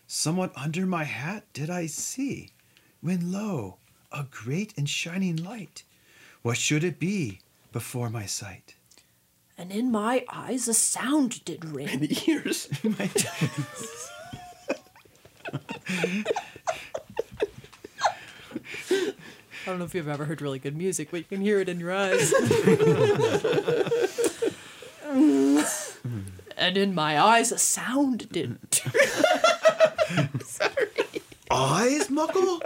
[0.06, 2.52] Somewhat under my hat did I see,
[3.02, 3.78] when lo,
[4.12, 5.84] a great and shining light.
[6.44, 7.40] What should it be
[7.72, 8.76] before my sight?
[9.58, 11.88] And in my eyes a sound did ring.
[11.90, 12.70] And the ears.
[19.66, 21.70] I don't know if you've ever heard really good music, but you can hear it
[21.70, 22.34] in your eyes.
[26.58, 28.58] and in my eyes a sound did.
[30.44, 31.22] Sorry.
[31.50, 32.62] Eyes, Muckle?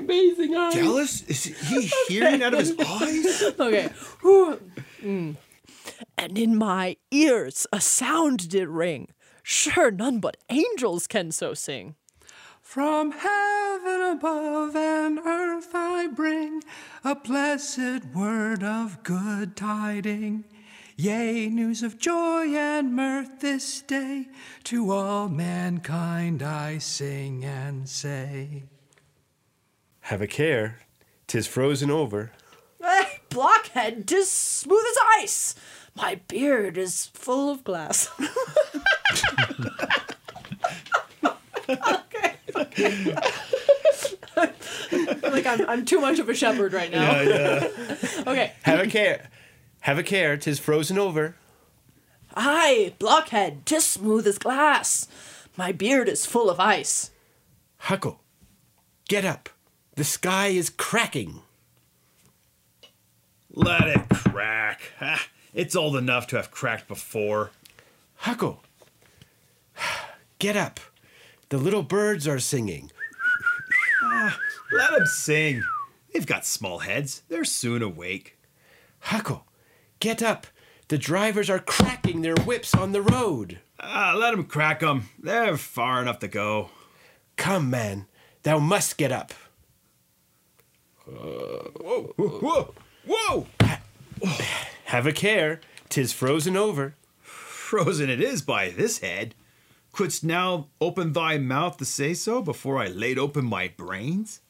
[0.00, 0.74] Amazing eyes.
[0.74, 1.22] Jealous?
[1.22, 3.42] Is he hearing out of his eyes?
[3.60, 3.90] Okay.
[5.02, 5.36] Mm.
[6.18, 9.08] And in my ears a sound did ring.
[9.44, 11.94] Sure, none but angels can so sing.
[12.72, 16.64] From heaven above and earth I bring
[17.04, 20.44] a blessed word of good tiding.
[20.96, 24.28] Yea, news of joy and mirth this day
[24.64, 28.62] to all mankind I sing and say.
[30.08, 30.78] Have a care,
[31.26, 32.32] 'tis frozen over.
[32.82, 35.54] Eh, blockhead, 'tis smooth as ice.
[35.94, 38.08] My beard is full of glass.
[42.56, 43.16] okay.
[44.36, 47.18] like I'm, I'm too much of a shepherd right now.
[48.26, 48.52] okay.
[48.62, 49.30] Have a care,
[49.80, 51.36] have a care, 'tis frozen over.
[52.34, 55.08] Aye, blockhead, 'tis smooth as glass.
[55.56, 57.10] My beard is full of ice.
[57.78, 58.20] Huckle,
[59.08, 59.48] get up.
[59.96, 61.42] The sky is cracking.
[63.50, 64.92] Let it crack.
[64.98, 67.50] Ha, it's old enough to have cracked before.
[68.16, 68.62] Huckle,
[70.38, 70.80] get up.
[71.52, 72.90] The little birds are singing.
[74.72, 75.62] Let them sing.
[76.10, 77.24] They've got small heads.
[77.28, 78.38] They're soon awake.
[79.00, 79.44] Huckle,
[80.00, 80.46] get up.
[80.88, 83.58] The drivers are cracking their whips on the road.
[83.78, 85.10] Ah, let them crack 'em.
[85.18, 86.70] They're far enough to go.
[87.36, 88.06] Come, man,
[88.44, 89.34] thou must get up.
[91.04, 92.74] Whoa, whoa,
[93.06, 93.46] whoa!
[94.86, 96.94] Have a care, 'tis frozen over.
[97.20, 99.34] Frozen it is by this head.
[99.92, 104.40] Couldst now open thy mouth to say so before I laid open my brains?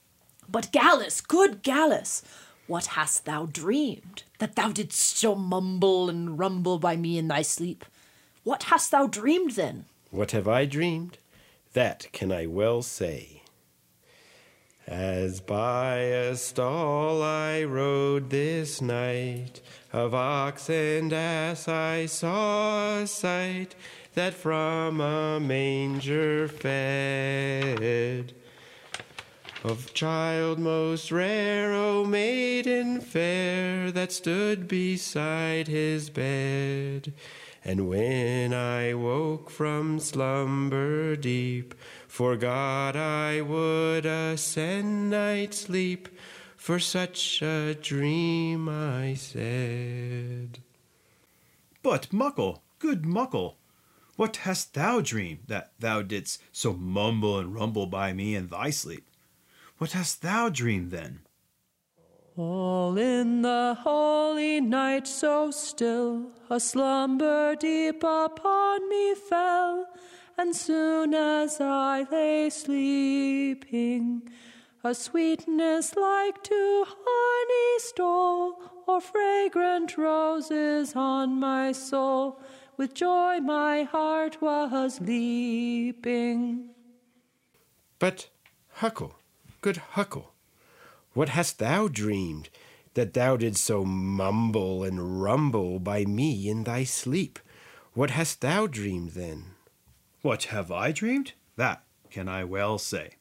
[0.48, 2.22] But Gallus, good Gallus,
[2.68, 7.42] what hast thou dreamed, that thou didst so mumble and rumble by me in thy
[7.42, 7.84] sleep?
[8.44, 9.86] What hast thou dreamed then?
[10.10, 11.18] What have I dreamed?
[11.72, 13.42] That can I well say.
[14.86, 19.60] As by a stall I rode this night,
[19.92, 23.74] of ox and ass I saw a sight
[24.14, 28.32] that from a manger fed.
[29.64, 37.12] Of child most rare, O maiden fair, that stood beside his bed.
[37.64, 41.76] And when I woke from slumber deep,
[42.08, 46.08] for God I would ascend night sleep,
[46.56, 50.58] for such a dream I said.
[51.84, 53.58] But, Muckle, good Muckle,
[54.16, 58.70] what hast thou dreamed that thou didst so mumble and rumble by me in thy
[58.70, 59.08] sleep?
[59.78, 61.20] What hast thou dreamed then?
[62.36, 69.86] All in the holy night so still, a slumber deep upon me fell,
[70.38, 74.22] and soon as I lay sleeping,
[74.82, 82.40] a sweetness like to honey stole, or fragrant roses on my soul.
[82.76, 86.70] With joy my heart was leaping.
[87.98, 88.28] But,
[88.76, 89.16] Huckle,
[89.60, 90.32] good Huckle,
[91.12, 92.48] what hast thou dreamed,
[92.94, 97.38] that thou didst so mumble and rumble by me in thy sleep?
[97.92, 99.44] What hast thou dreamed then?
[100.22, 101.32] What have I dreamed?
[101.56, 103.16] That can I well say.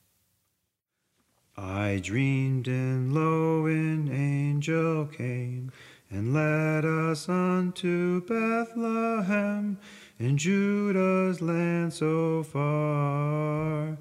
[1.58, 5.72] I dreamed, and lo, an angel came
[6.12, 9.78] and led us unto Bethlehem
[10.20, 13.98] in Judah's land so far.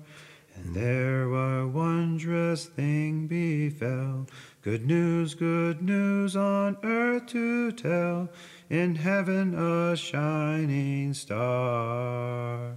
[0.57, 1.29] And there
[1.61, 4.27] a wondrous thing befell,
[4.63, 8.29] good news, good news on earth to tell,
[8.69, 12.75] in heaven a shining star.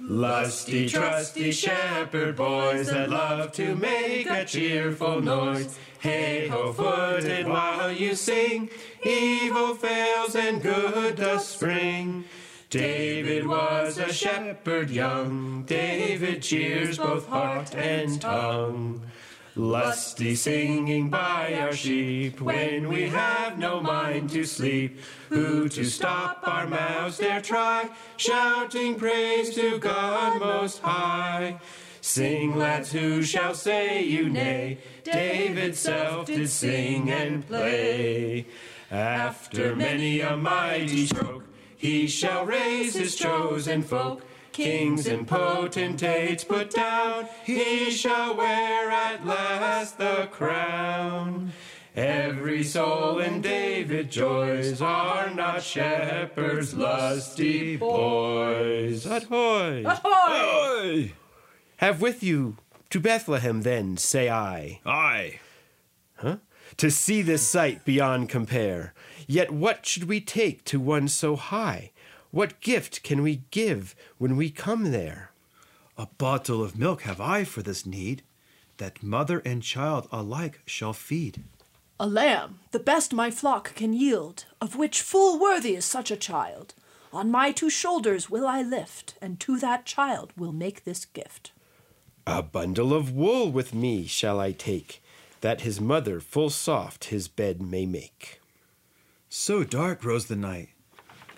[0.00, 5.78] Lusty, trusty shepherd boys that love to make a cheerful noise.
[6.00, 8.70] Hey ho, footed while you sing,
[9.04, 12.24] evil fails and good does spring.
[12.70, 19.02] David was a shepherd young, David cheers both heart and tongue.
[19.54, 25.00] Lusty singing by our sheep when we have no mind to sleep.
[25.28, 31.60] Who to stop our mouths dare try, shouting praise to God Most High.
[32.00, 34.78] Sing, lads, who shall say you nay?
[35.04, 38.46] David self did sing and play.
[38.90, 41.44] After many a mighty stroke,
[41.76, 44.22] he shall raise his chosen folk.
[44.52, 51.52] Kings and potentates put down, he shall wear at last the crown.
[51.94, 59.06] Every soul in David joys are not shepherds, lusty boys.
[59.06, 59.84] Ahoy!
[59.86, 61.12] Aye!
[61.80, 62.58] Have with you
[62.90, 65.40] to Bethlehem, then, say I, Aye!
[66.76, 68.92] to see this sight beyond compare.
[69.26, 71.92] Yet what should we take to one so high?
[72.32, 75.30] What gift can we give when we come there?
[75.96, 78.24] A bottle of milk have I for this need,
[78.76, 81.44] that mother and child alike shall feed.
[81.98, 86.16] A lamb, the best my flock can yield, of which full worthy is such a
[86.16, 86.74] child.
[87.10, 91.52] On my two shoulders will I lift, and to that child will make this gift.
[92.32, 95.02] A bundle of wool with me shall I take,
[95.40, 98.40] that his mother full soft his bed may make.
[99.28, 100.68] So dark rose the night.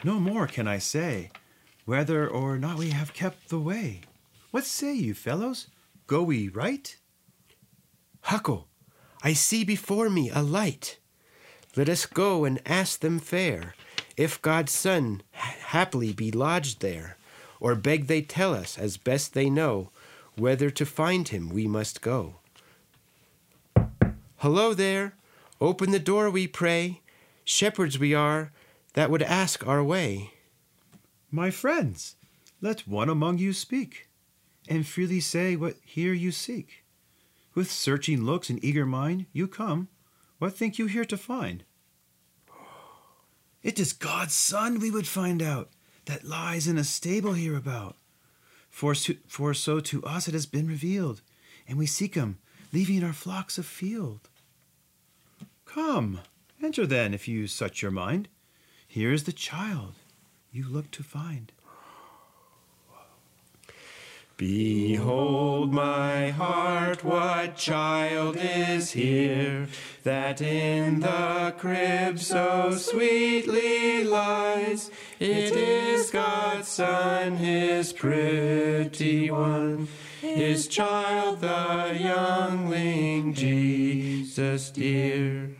[0.04, 1.30] No more can I say
[1.86, 4.02] whether or not we have kept the way.
[4.50, 5.68] What say you, fellows?
[6.06, 6.94] Go we right?
[8.20, 8.68] Huckle,
[9.22, 10.98] I see before me a light.
[11.74, 13.74] Let us go and ask them fair,
[14.18, 17.16] if God's Son haply be lodged there,
[17.60, 19.88] or beg they tell us, as best they know,
[20.36, 22.36] whether to find him we must go.
[24.36, 25.14] Hello there,
[25.60, 27.00] open the door, we pray.
[27.44, 28.52] Shepherds we are,
[28.94, 30.32] that would ask our way.
[31.30, 32.16] My friends,
[32.60, 34.08] let one among you speak,
[34.68, 36.84] and freely say what here you seek.
[37.54, 39.88] With searching looks and eager mind, you come.
[40.38, 41.64] What think you here to find?
[43.62, 45.70] It is God's Son we would find out,
[46.06, 47.96] that lies in a stable hereabout.
[48.72, 51.20] For, so- for so to us it has been revealed,
[51.68, 52.38] and we seek him,
[52.72, 54.28] leaving our flocks afield.
[55.66, 56.20] Come,
[56.60, 58.28] enter then, if you such your mind.
[58.88, 59.94] Here is the child
[60.50, 61.52] you look to find.
[64.38, 69.68] Behold, my heart, what child is here
[70.02, 74.90] that in the crib so sweetly lies?
[75.24, 79.86] It is God's Son, his pretty one,
[80.20, 85.54] his child, the youngling Jesus dear.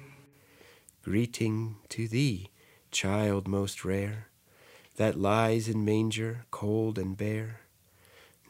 [1.05, 2.51] Greeting to thee,
[2.91, 4.27] child most rare,
[4.97, 7.61] that lies in manger cold and bare.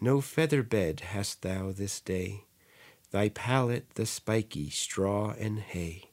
[0.00, 2.44] No feather bed hast thou this day,
[3.10, 6.04] thy pallet the spiky straw and hay.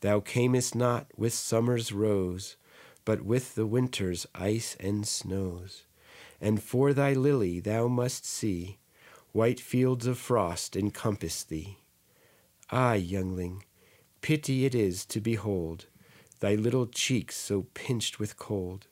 [0.00, 2.54] Thou camest not with summer's rose,
[3.04, 5.84] but with the winter's ice and snows.
[6.40, 8.78] And for thy lily thou must see
[9.32, 11.78] white fields of frost encompass thee.
[12.70, 13.64] Ah, youngling,
[14.20, 15.86] pity it is to behold
[16.40, 18.88] thy little cheeks so pinched with cold,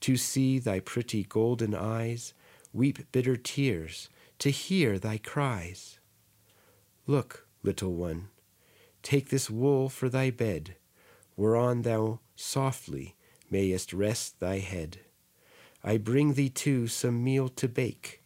[0.00, 2.34] to see thy pretty golden eyes
[2.72, 4.08] weep bitter tears
[4.38, 5.98] to hear thy cries.
[7.06, 8.28] Look, little one,
[9.02, 10.76] take this wool for thy bed,
[11.36, 13.16] whereon thou softly
[13.50, 14.98] mayest rest thy head.
[15.82, 18.22] I bring thee too some meal to bake,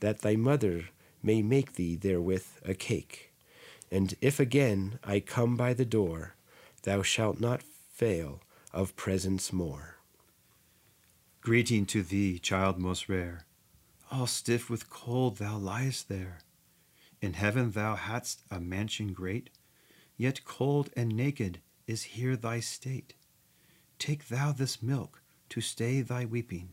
[0.00, 0.88] that thy mother
[1.22, 3.32] may make thee therewith a cake.
[3.90, 6.34] And if again I come by the door,
[6.82, 8.40] thou shalt not fail
[8.72, 9.96] of presents more.
[11.40, 13.44] Greeting to thee, child most rare.
[14.10, 16.38] All stiff with cold thou liest there.
[17.20, 19.50] In heaven thou hadst a mansion great,
[20.16, 23.14] yet cold and naked is here thy state.
[24.02, 26.70] Take thou this milk to stay thy weeping,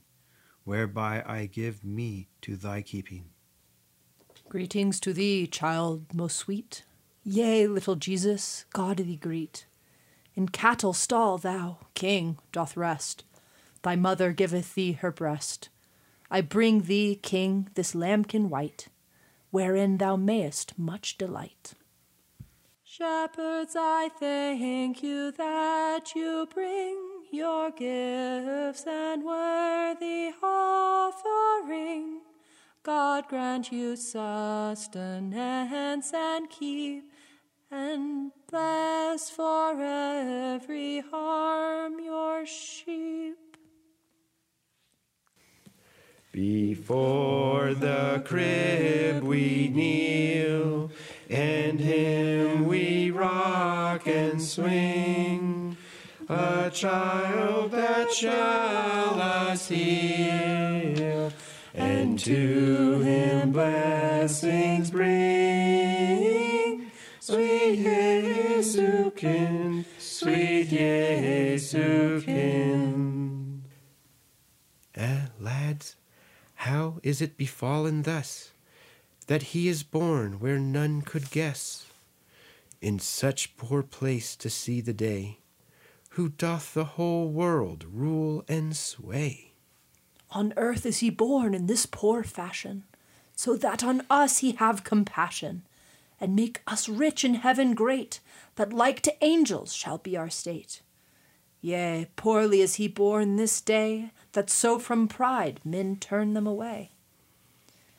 [0.64, 3.26] whereby I give me to thy keeping.
[4.50, 6.86] Greetings to thee, child most sweet.
[7.24, 9.68] Yea, little Jesus, God thee greet.
[10.34, 13.26] In cattle stall thou, king, doth rest.
[13.84, 15.70] Thy mother giveth thee her breast.
[16.32, 18.88] I bring thee, king, this lambkin white,
[19.52, 21.74] wherein thou mayest much delight.
[22.84, 32.22] Shepherds, I thank you that you bring your gifts and worthy offering.
[32.84, 35.34] God grant you sustenance
[36.14, 37.12] and keep
[37.72, 43.36] and bless for every harm your sheep.
[46.32, 50.92] Before the crib we kneel,
[51.30, 55.59] and him we rock and swing.
[56.32, 61.34] A child that shall us heal,
[61.74, 66.92] and to him blessings bring.
[67.20, 72.02] Sweet Jesukin, sweet Jesukin.
[74.94, 75.96] Eh, lads,
[76.54, 78.52] how is it befallen thus,
[79.26, 81.88] that he is born where none could guess?
[82.82, 85.40] In such poor place to see the day,
[86.10, 89.54] who doth the whole world rule and sway.
[90.32, 92.84] On earth is he born in this poor fashion,
[93.36, 95.64] so that on us he have compassion,
[96.20, 98.20] and make us rich in heaven great,
[98.56, 100.82] that like to angels shall be our state.
[101.62, 106.92] Yea, poorly is he born this day, that so from pride men turn them away,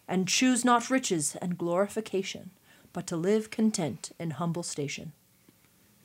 [0.06, 2.50] and choose not riches and glorification,
[2.92, 5.12] but to live content in humble station.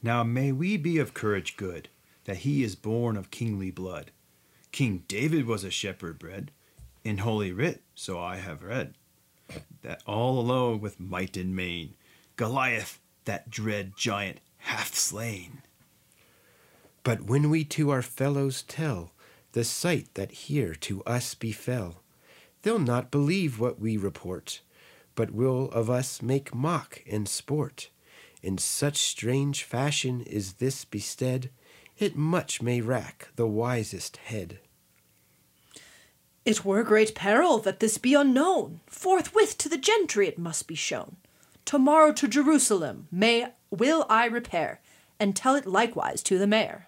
[0.01, 1.89] Now may we be of courage good,
[2.25, 4.11] that he is born of kingly blood.
[4.71, 6.51] King David was a shepherd bred,
[7.03, 8.95] in holy writ, so I have read.
[9.83, 11.93] that all alone with might and main,
[12.35, 15.61] Goliath, that dread giant, hath slain.
[17.03, 19.11] But when we to our fellows tell
[19.51, 22.01] the sight that here to us befell,
[22.63, 24.61] they'll not believe what we report,
[25.13, 27.89] but will of us make mock and sport.
[28.41, 31.51] In such strange fashion is this bestead,
[31.97, 34.59] it much may rack the wisest head.
[36.45, 38.81] It were great peril that this be unknown.
[38.85, 41.17] Forthwith to the gentry it must be shown.
[41.65, 44.81] Tomorrow to Jerusalem may will I repair,
[45.19, 46.87] and tell it likewise to the mayor.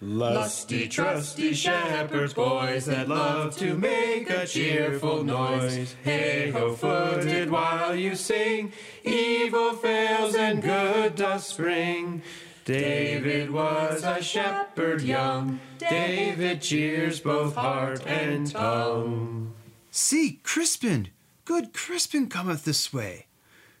[0.00, 5.94] Lusty, trusty shepherds, boys that love to make a cheerful noise.
[6.02, 8.72] Hey ho, footed while you sing,
[9.04, 12.22] evil fails and good does spring.
[12.66, 19.54] David was a shepherd young, David cheers both heart and tongue.
[19.92, 21.10] See, Crispin,
[21.44, 23.26] good Crispin cometh this way,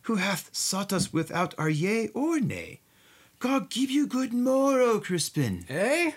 [0.02, 2.78] who hath sought us without our yea or nay.
[3.40, 5.64] God give you good morrow, Crispin.
[5.68, 6.12] Eh?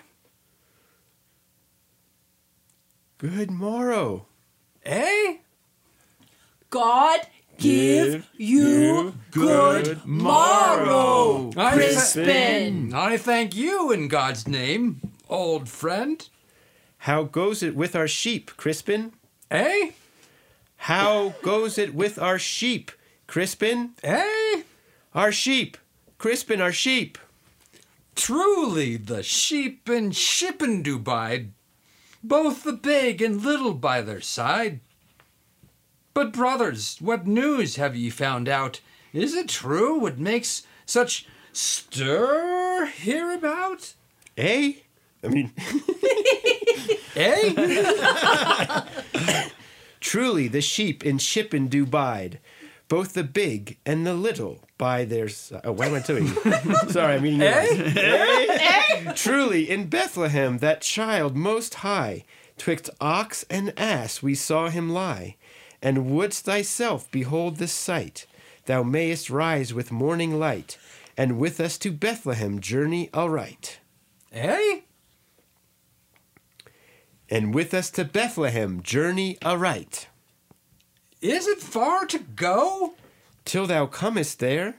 [3.18, 4.26] Good morrow.
[4.84, 5.38] Eh?
[6.70, 7.20] God
[7.60, 12.92] give you good morrow, I Crispin.
[12.94, 16.26] I thank you in God's name, old friend.
[16.98, 19.12] How goes it with our sheep, Crispin?
[19.50, 19.90] Eh?
[20.76, 22.92] How goes it with our sheep,
[23.26, 23.90] Crispin?
[24.02, 24.62] Eh?
[25.14, 25.76] Our sheep,
[26.18, 27.18] Crispin, our sheep.
[28.14, 31.52] Truly, the sheep and shippen do bide,
[32.22, 34.80] both the big and little by their side.
[36.14, 38.80] But, brothers, what news have ye found out?
[39.12, 43.94] Is it true what makes such stir hereabout?
[44.36, 44.74] Eh?
[45.22, 45.52] I mean,
[47.16, 48.82] Eh?
[50.00, 52.38] truly the sheep in shippen do bide,
[52.88, 55.60] both the big and the little by their side.
[55.64, 56.26] Oh, what am I doing?
[56.88, 57.96] Sorry, I'm eating yours.
[57.96, 59.12] Eh?
[59.14, 62.24] Truly in Bethlehem that child most high,
[62.56, 65.36] twixt ox and ass we saw him lie.
[65.82, 68.26] And wouldst thyself behold this sight,
[68.66, 70.78] thou mayest rise with morning light,
[71.16, 73.80] and with us to Bethlehem journey aright.
[74.32, 74.80] eh?
[77.28, 80.08] And with us to Bethlehem journey aright.
[81.20, 82.94] Is it far to go?
[83.44, 84.76] Till thou comest there,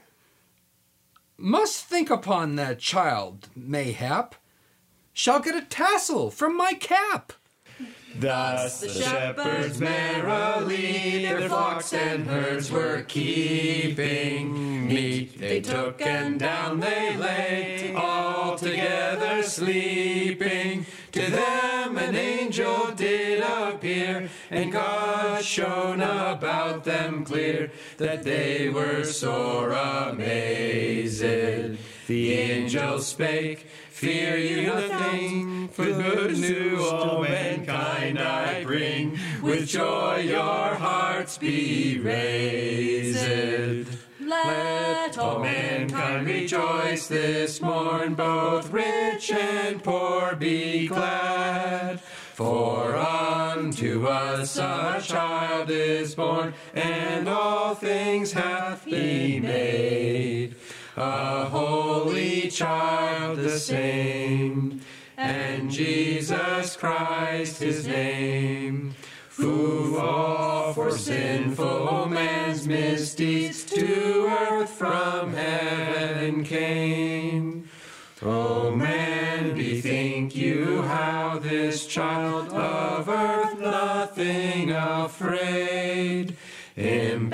[1.36, 4.34] Must think upon that child, mayhap.
[5.12, 7.32] Shall get a tassel from my cap.
[8.18, 14.88] Thus the shepherds merrily their flocks and herds were keeping.
[14.88, 20.86] Meat they took and down they lay, all together sleeping.
[21.12, 29.04] To them an angel did appear, and God shone about them clear, that they were
[29.04, 31.22] sore amazed.
[32.08, 39.16] The angel spake, Fear you nothing, for good news to mankind I bring.
[39.40, 43.24] With joy your hearts be raised.
[44.20, 52.00] Let all mankind rejoice this morn, both rich and poor be glad.
[52.00, 60.56] For unto us a child is born, and all things hath been made.
[60.96, 64.82] A holy child the same,
[65.16, 68.94] and Jesus Christ his name.
[69.38, 77.70] Who all for sinful man's misdeeds to earth from heaven came.
[78.20, 86.36] O man, bethink you how this child of earth nothing afraid.
[86.76, 87.30] In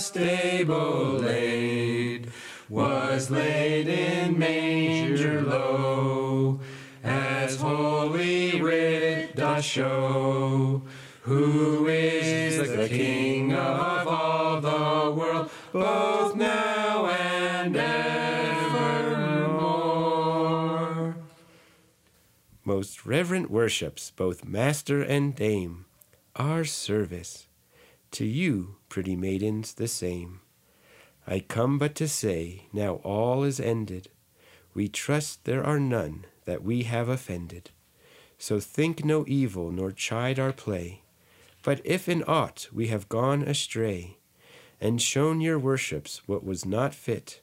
[0.00, 2.30] stable laid,
[2.68, 6.60] was laid in manger low,
[7.04, 10.82] as holy writ doth show.
[11.22, 18.30] Who is the King of all the world, both now and evermore?
[22.64, 25.84] most reverent worships, both master and dame,
[26.36, 27.48] our service.
[28.12, 30.40] To you, pretty maidens, the same.
[31.26, 34.08] I come but to say, now all is ended.
[34.74, 37.70] We trust there are none that we have offended.
[38.38, 41.02] So think no evil nor chide our play.
[41.62, 44.18] But if in aught we have gone astray,
[44.80, 47.42] and shown your worships what was not fit,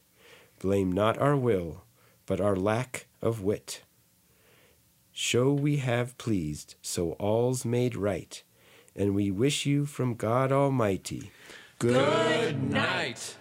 [0.59, 1.84] blame not our will,
[2.26, 3.84] but our lack of wit.
[5.11, 8.43] show we have pleased, so all's made right.
[8.97, 11.31] And we wish you from God Almighty
[11.79, 13.35] Good night.